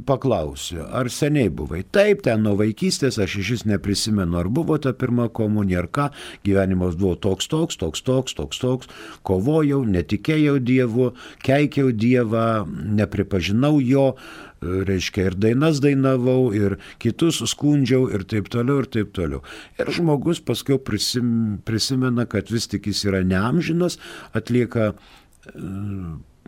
paklausiu, 0.07 0.83
ar 0.91 1.07
seniai 1.07 1.51
buvai? 1.55 1.85
Taip, 1.95 2.25
ten 2.27 2.41
nuo 2.43 2.57
vaikystės 2.59 3.15
aš 3.23 3.37
iš 3.39 3.51
vis 3.55 3.63
neprisimenu, 3.71 4.35
ar 4.41 4.49
buvo 4.51 4.75
ta 4.83 4.91
pirma 4.99 5.29
komunija, 5.31 5.85
ar 5.85 5.89
ką, 5.95 6.07
gyvenimas 6.43 6.97
buvo 6.99 7.15
toks, 7.15 7.47
toks, 7.53 7.79
toks, 7.79 8.03
toks, 8.03 8.35
toks, 8.41 8.59
toks, 8.65 8.91
kovojau, 9.23 9.85
netikėjau 9.87 10.57
Dievu, 10.59 11.13
keikiau 11.47 11.95
Dievą, 11.95 12.65
nepripažinau 12.99 13.79
jo, 13.79 14.09
e, 14.19 14.83
reiškia, 14.91 15.31
ir 15.31 15.39
dainas 15.47 15.79
dainavau, 15.85 16.51
ir 16.51 16.81
kitus 16.99 17.39
skundžiau, 17.55 18.11
ir 18.11 18.27
taip 18.27 18.51
toliau, 18.51 18.83
ir 18.83 18.91
taip 18.91 19.15
toliau. 19.15 19.47
Ir 19.79 19.95
žmogus 19.95 20.43
paskui 20.43 20.83
prisim, 20.83 21.61
prisimena, 21.63 22.27
kad 22.27 22.51
vis 22.51 22.67
tik 22.67 22.91
jis 22.91 23.07
yra 23.07 23.23
neamžinas, 23.23 24.03
atlieka 24.35 24.97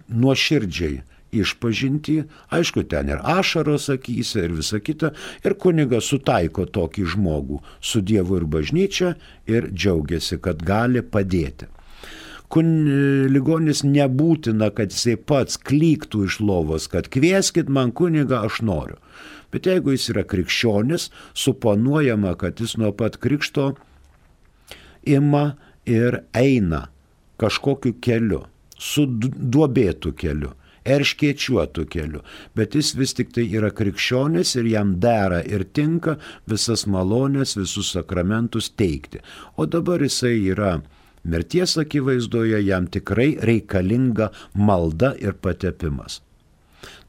nuoširdžiai 0.09 1.03
išpažinti, 1.35 2.23
aišku, 2.55 2.85
ten 2.91 3.11
ir 3.11 3.23
ašaros 3.23 3.89
akise 3.93 4.45
ir 4.47 4.55
visa 4.55 4.79
kita, 4.81 5.13
ir 5.45 5.57
kunigas 5.59 6.09
sutaiko 6.11 6.67
tokį 6.67 7.07
žmogų 7.15 7.61
su 7.83 8.03
Dievu 8.07 8.39
ir 8.41 8.47
bažnyčia 8.51 9.15
ir 9.51 9.71
džiaugiasi, 9.73 10.39
kad 10.45 10.63
gali 10.63 11.03
padėti. 11.03 11.71
Kun 12.55 12.69
ligonis 13.35 13.83
nebūtina, 13.83 14.69
kad 14.77 14.93
jisai 14.95 15.17
pats 15.19 15.59
klyktų 15.59 16.29
iš 16.29 16.39
lovos, 16.45 16.87
kad 16.93 17.09
kvieskit 17.11 17.73
man 17.73 17.91
kunigą, 17.91 18.45
aš 18.47 18.61
noriu. 18.63 19.01
Bet 19.51 19.67
jeigu 19.67 19.95
jis 19.95 20.11
yra 20.13 20.23
krikščionis, 20.29 21.09
suponuojama, 21.35 22.35
kad 22.39 22.61
jis 22.63 22.77
nuo 22.79 22.93
pat 22.95 23.19
krikšto 23.23 23.73
ima 25.03 25.55
ir 25.87 26.23
eina 26.35 26.89
kažkokiu 27.43 27.97
keliu, 28.03 28.45
su 28.79 29.07
duobėtų 29.07 30.15
keliu 30.19 30.53
erškiečiuotų 30.85 31.87
keliu, 31.89 32.21
bet 32.57 32.75
jis 32.77 32.93
vis 32.99 33.15
tik 33.17 33.33
tai 33.35 33.47
yra 33.57 33.71
krikščionis 33.75 34.55
ir 34.61 34.69
jam 34.69 34.95
dera 35.01 35.41
ir 35.41 35.65
tinka 35.65 36.19
visas 36.51 36.85
malonės, 36.91 37.57
visus 37.57 37.95
sakramentus 37.97 38.71
teikti. 38.77 39.23
O 39.57 39.67
dabar 39.67 40.05
jisai 40.05 40.37
yra 40.53 40.77
mirties 41.25 41.79
akivaizdoje, 41.81 42.61
jam 42.67 42.87
tikrai 42.87 43.35
reikalinga 43.41 44.31
malda 44.55 45.15
ir 45.21 45.39
patepimas. 45.41 46.21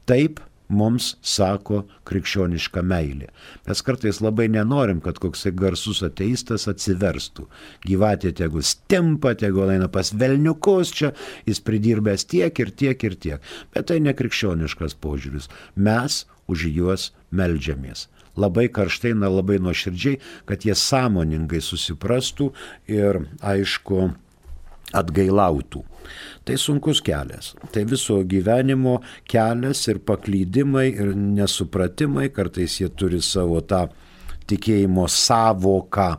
Taip, 0.08 0.40
mums 0.68 1.14
sako 1.22 1.84
krikščioniška 2.08 2.82
meilė. 2.82 3.28
Mes 3.66 3.82
kartais 3.86 4.20
labai 4.24 4.48
nenorim, 4.52 5.00
kad 5.04 5.20
koksai 5.22 5.52
garsus 5.56 6.02
ateistas 6.06 6.66
atsiverstų. 6.70 7.46
Gyvatė 7.86 8.32
tegu 8.36 8.62
stimpa, 8.62 9.34
tegu 9.38 9.66
eina 9.70 9.88
pas 9.92 10.12
velniukus 10.14 10.94
čia, 10.96 11.12
jis 11.46 11.62
pridirbęs 11.62 12.26
tiek 12.30 12.58
ir 12.62 12.74
tiek 12.74 13.06
ir 13.06 13.16
tiek. 13.16 13.54
Bet 13.74 13.90
tai 13.90 14.00
nekrikščioniškas 14.04 14.98
požiūris. 15.02 15.50
Mes 15.76 16.24
už 16.50 16.68
juos 16.70 17.10
melžiamės 17.30 18.08
labai 18.36 18.66
karštai, 18.68 19.14
na 19.16 19.30
labai 19.32 19.56
nuoširdžiai, 19.64 20.20
kad 20.44 20.66
jie 20.68 20.74
sąmoningai 20.76 21.62
susiprastų 21.64 22.50
ir, 22.92 23.22
aišku, 23.40 24.10
atgailautų. 24.94 25.82
Tai 26.46 26.56
sunkus 26.60 27.00
kelias. 27.02 27.54
Tai 27.74 27.82
viso 27.90 28.20
gyvenimo 28.28 29.00
kelias 29.26 29.82
ir 29.90 29.98
paklydimai 30.06 30.86
ir 30.92 31.14
nesupratimai, 31.16 32.28
kartais 32.34 32.78
jie 32.80 32.90
turi 32.94 33.18
savo 33.24 33.58
tą 33.66 33.86
tikėjimo 34.46 35.08
savoką 35.10 36.12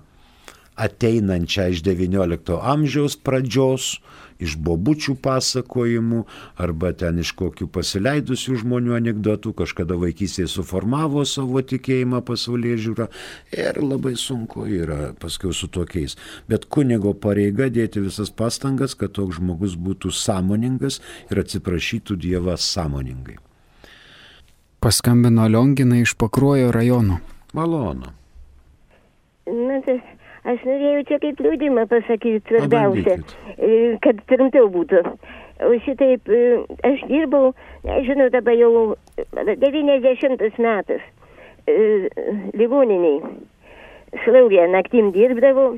ateinančią 0.77 1.71
iš 1.73 1.81
XIX 1.85 2.59
amžiaus 2.61 3.15
pradžios, 3.17 3.95
iš 4.43 4.57
bobučių 4.61 5.15
pasakojimų 5.23 6.23
arba 6.61 6.91
ten 6.97 7.21
iš 7.23 7.33
kokių 7.37 7.69
pasileidusių 7.73 8.57
žmonių 8.63 8.97
anegdotų, 8.97 9.53
kažkada 9.57 9.97
vaikystėje 10.01 10.49
suformavo 10.51 11.25
savo 11.27 11.61
tikėjimą 11.61 12.21
pasaulyje 12.27 12.77
žiūrą 12.87 13.09
ir 13.57 13.81
labai 13.81 14.15
sunku 14.19 14.67
yra 14.69 15.13
paskui 15.19 15.53
su 15.53 15.69
tokiais. 15.71 16.17
Bet 16.49 16.67
kunigo 16.69 17.13
pareiga 17.13 17.71
dėti 17.73 18.03
visas 18.05 18.31
pastangas, 18.33 18.95
kad 18.97 19.15
toks 19.17 19.39
žmogus 19.41 19.77
būtų 19.79 20.13
sąmoningas 20.13 21.01
ir 21.31 21.43
atsiprašytų 21.43 22.17
Dievą 22.27 22.57
sąmoningai. 22.57 23.37
Paskambino 24.83 25.47
Lionginai 25.49 26.03
iš 26.05 26.13
Pakruojo 26.17 26.71
rajono. 26.71 27.17
Malonu. 27.57 28.13
Na, 29.47 29.79
tai 29.81 30.01
Aš 30.47 30.61
norėjau 30.63 31.01
čia 31.09 31.17
kaip 31.19 31.41
liūdimą 31.43 31.83
pasakyti 31.91 32.39
svarbiausia, 32.47 33.17
e, 33.57 33.97
kad 34.03 34.21
trumpiau 34.31 34.69
būtų. 34.71 35.01
O 35.67 35.73
šitaip, 35.83 36.29
e, 36.31 36.61
aš 36.87 37.03
dirbau, 37.09 37.49
nežinau, 37.83 38.29
dabar 38.31 38.55
jau 38.55 38.95
90 39.35 40.61
metais 40.63 41.03
e, 41.67 41.75
ligoniniai. 42.55 43.19
Slaugė 44.23 44.69
naktim 44.71 45.11
dirbdavau 45.11 45.73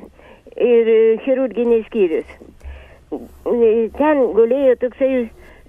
ir 0.53 0.93
chirurginis 1.25 1.87
skyrius. 1.89 2.29
Ten 3.97 4.25
gulėjo 4.37 4.75
toksai 4.83 5.13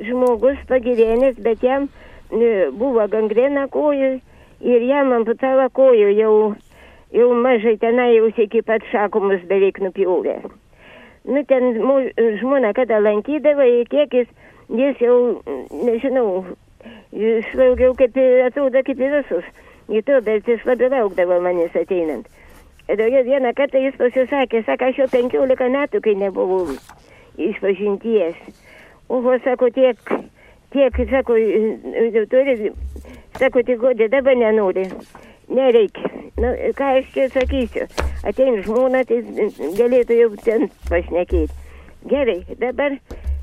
žmogus 0.05 0.61
pagyvenęs, 0.69 1.41
bet 1.41 1.65
jam 1.65 1.89
buvo 2.77 3.09
gangrena 3.09 3.65
kojų 3.73 4.19
ir 4.61 4.91
jam 4.93 5.15
amputavo 5.17 5.71
kojų 5.73 6.13
jau 6.19 6.35
jau 7.13 7.31
mažai 7.35 7.77
tenai 7.83 8.15
jau 8.17 8.29
iki 8.31 8.63
pat 8.63 8.85
šakomus 8.93 9.43
beveik 9.51 9.81
nupjovė. 9.83 10.37
Nu, 11.25 11.43
ten 11.45 11.77
žmona 12.41 12.73
kada 12.73 13.01
lankydavo, 13.03 13.67
kiek 13.91 14.15
jis, 14.15 14.29
jis 14.73 15.03
jau, 15.05 15.17
nežinau, 15.71 16.45
jis 17.13 17.51
daugiau 17.59 17.93
kaip, 17.99 18.17
atrodo 18.47 18.83
kaip 18.87 19.03
ir 19.03 19.19
visus. 19.19 19.51
Į 19.91 20.05
to, 20.07 20.21
bet 20.23 20.49
jis 20.49 20.63
labai 20.65 20.89
laukdavo 20.93 21.41
manęs 21.43 21.75
ateinant. 21.77 22.31
Ir 22.91 23.03
vieną 23.27 23.53
kartą 23.59 23.83
jis 23.83 23.99
pasisakė, 23.99 24.63
sako, 24.67 24.91
aš 24.91 25.03
jau 25.03 25.09
15 25.11 25.69
metų, 25.75 26.01
kai 26.03 26.15
nebuvau 26.19 26.65
išpažinties. 27.39 28.39
Oho, 29.11 29.37
sako, 29.45 29.71
tiek, 29.75 29.99
tiek, 30.73 31.03
sako, 31.11 31.37
turi, 32.33 32.73
sako, 33.39 33.63
tik 33.67 33.83
godė 33.83 34.09
dabar 34.11 34.39
nenori. 34.39 34.89
Nereikia. 35.51 36.20
Na, 36.41 36.55
ką 36.77 36.87
aš 36.99 37.09
čia 37.13 37.27
sakysiu? 37.35 37.85
Atein 38.25 38.63
žmona, 38.65 39.03
tai 39.05 39.21
galėtų 39.77 40.17
jau 40.17 40.31
ten 40.41 40.71
pašnekėti. 40.89 41.53
Gerai, 42.09 42.39
dabar 42.63 42.97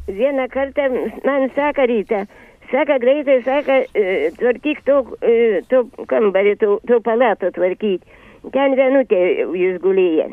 vieną 0.08 0.48
kartą 0.50 0.88
man 1.28 1.50
sako 1.54 1.86
rytą, 1.92 2.24
sako 2.72 2.98
greitai, 3.04 3.44
sako, 3.46 3.78
e, 3.94 4.32
tvarkyk 4.40 4.82
to, 4.88 5.04
e, 5.22 5.62
to 5.70 5.84
kambarį, 6.10 6.56
to, 6.58 6.80
to 6.90 7.00
palato 7.06 7.52
tvarkyti. 7.54 8.18
Ten 8.54 8.74
vienutė 8.80 9.22
jis 9.54 9.78
gulėjo. 9.84 10.28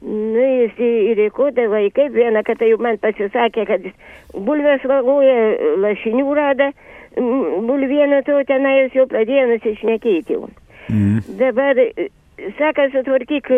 Nu, 0.00 0.42
jis 0.62 0.80
įrėkodavo, 1.12 1.80
kaip 1.92 2.12
vieną 2.16 2.40
kartą 2.46 2.68
jau 2.72 2.80
man 2.80 2.96
pasisakė, 3.02 3.66
kad 3.68 3.88
bulvės 4.32 4.84
vagoja, 4.88 5.36
lašinių 5.84 6.28
rada, 6.36 6.72
bulvienų 7.16 8.22
to 8.24 8.44
tenai 8.48 8.78
jis 8.84 9.02
jau 9.02 9.10
pradėjo 9.10 9.50
nusišnekėti. 9.52 10.40
Mm. 10.88 11.22
Dabar, 11.40 11.80
sako, 12.58 12.88
sutvarkyk 12.94 13.52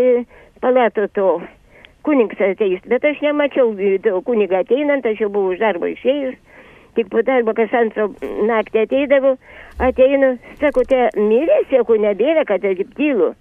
palato 0.62 1.07
to, 1.14 1.31
kunigs 2.07 2.41
ateis, 2.41 2.85
bet 2.89 3.05
aš 3.05 3.20
nemačiau 3.24 3.74
to 4.05 4.20
kunigą 4.26 4.62
ateinant, 4.62 5.07
aš 5.07 5.24
jau 5.24 5.33
buvau 5.33 5.55
už 5.55 5.61
darbo 5.62 5.91
išėjus, 5.91 6.39
tik 6.97 7.11
po 7.12 7.22
darbo 7.22 7.55
kas 7.55 7.74
antrą 7.76 8.09
naktį 8.49 8.87
ateidavau, 8.87 9.37
ateinu, 9.79 10.37
sako, 10.62 10.87
te 10.89 11.11
mirė, 11.18 11.61
sako, 11.70 12.01
nebėra, 12.01 12.47
kad 12.49 12.64
taip 12.64 12.97
tylu 12.97 13.35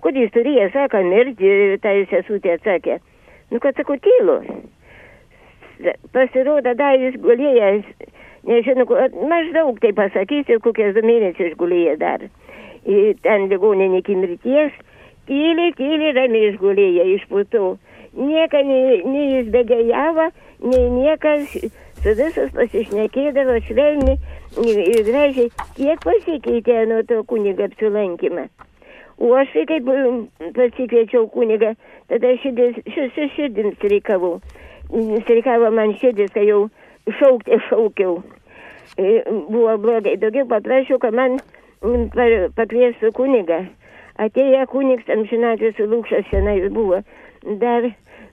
kur 0.00 0.16
jis 0.16 0.32
turėjo, 0.34 0.68
sako, 0.74 1.02
mirti, 1.06 1.50
tai 1.84 2.00
sesutė 2.10 2.56
atsakė. 2.56 2.98
Nu, 3.50 3.60
kad 3.62 3.76
sakau, 3.78 3.98
tylu. 4.00 4.38
Pasirodo, 6.14 6.74
dar 6.76 6.96
jis 7.00 7.16
gulėjęs, 7.24 7.86
nežinau, 8.48 8.86
maždaug 9.30 9.80
tai 9.82 9.92
pasakysiu, 9.96 10.60
kokias 10.64 10.94
du 10.96 11.04
mėnesius 11.06 11.56
gulėjo 11.60 11.96
dar. 12.00 12.26
Ir 12.88 13.16
ten 13.24 13.48
ligoninė 13.50 14.00
iki 14.00 14.16
mirties, 14.16 14.72
tyliai, 15.28 15.74
tyliai 15.76 16.14
ramiai 16.16 16.52
išgulėjo 16.52 17.06
iš 17.16 17.26
putų. 17.30 17.76
Nieka, 18.16 18.62
nei, 18.66 19.02
nei 19.06 19.26
jis 19.36 19.50
begėjavo, 19.54 20.30
nei 20.66 20.86
niekas 20.94 21.52
su 22.00 22.14
visus 22.16 22.50
pasišnekėdavo 22.56 23.58
švelniai 23.68 24.16
ir 24.58 25.04
gražiai, 25.06 25.52
kiek 25.76 26.02
pasikeitė 26.02 26.86
nuo 26.90 27.04
to 27.06 27.20
kunigo 27.28 27.68
apsilankymą. 27.68 28.48
O 29.20 29.34
aš 29.36 29.52
tai 29.52 29.66
kaip 29.68 29.88
pasikviečiau 30.56 31.28
kunigą, 31.28 31.74
tada 32.08 32.32
širdis, 32.40 32.80
šis 32.88 33.34
širdins 33.36 33.76
streikavau. 33.76 34.38
Streikavo 35.26 35.68
man 35.76 35.92
širdis, 36.00 36.32
kai 36.32 36.46
jau 36.48 36.62
šaukti 37.20 37.60
šaukiau. 37.68 38.22
Buvo 38.96 39.76
blogai. 39.78 40.16
Daugiau 40.18 40.48
paprašiau, 40.48 40.98
kad 40.98 41.14
man 41.14 41.36
pakviestų 41.82 43.12
kunigą. 43.16 43.64
Atėjo 44.20 44.66
kunigs, 44.68 45.08
amžinatis 45.08 45.78
lūkšas 45.80 46.28
senais 46.30 46.66
buvo. 46.72 47.00
Dar 47.60 47.86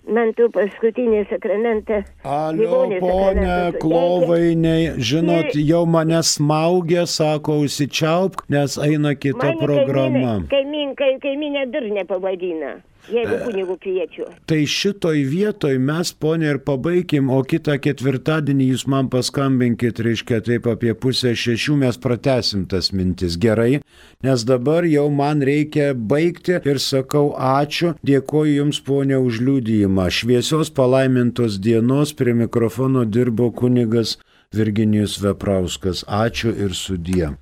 man 0.07 0.33
tu 0.35 0.49
paskutinį 0.51 1.23
sakramentą. 1.29 2.01
Alio, 2.27 2.81
ponė 2.99 3.55
Klovainiai, 3.79 4.97
žinot, 4.99 5.55
jau 5.55 5.85
mane 5.87 6.19
smaugia, 6.23 7.05
sako, 7.07 7.61
užsičiaupk, 7.63 8.43
nes 8.51 8.77
eina 8.83 9.15
kita 9.15 9.53
Mane 9.53 9.63
programa. 9.63 10.35
Kaimin, 10.51 10.93
kaimin, 10.99 11.23
kaiminė 11.23 11.65
dur 11.71 11.87
nepavadina. 11.95 12.77
Jeigu 13.11 13.37
kunigų 13.45 13.77
kviečiu. 13.83 14.25
Tai 14.49 14.59
šitoj 14.67 15.21
vietoj 15.31 15.77
mes, 15.79 16.11
ponė, 16.11 16.49
ir 16.53 16.59
pabaigim, 16.67 17.31
o 17.31 17.39
kitą 17.47 17.77
ketvirtadienį 17.83 18.69
jūs 18.73 18.85
man 18.91 19.07
paskambinkit, 19.13 20.01
reiškia, 20.03 20.41
taip 20.47 20.67
apie 20.71 20.93
pusę 20.97 21.31
šešių 21.37 21.77
mes 21.85 21.99
pratesim 22.03 22.67
tas 22.67 22.91
mintis. 22.91 23.39
Gerai, 23.39 23.81
nes 24.25 24.45
dabar 24.47 24.87
jau 24.89 25.07
man 25.13 25.45
reikia 25.45 25.93
baigti 25.95 26.59
ir 26.59 26.83
sakau 26.83 27.31
ačiū, 27.33 27.95
dėkoju 28.07 28.57
Jums, 28.57 28.81
ponė, 28.83 29.19
už 29.21 29.41
liūdėjimą. 29.47 30.07
Šviesios 30.11 30.71
palaimintos 30.73 31.59
dienos 31.63 32.15
prie 32.17 32.33
mikrofono 32.35 33.05
dirbo 33.05 33.51
kunigas 33.51 34.17
Virginijus 34.55 35.19
Veprauskas. 35.23 36.03
Ačiū 36.07 36.55
ir 36.55 36.73
sudie. 36.75 37.35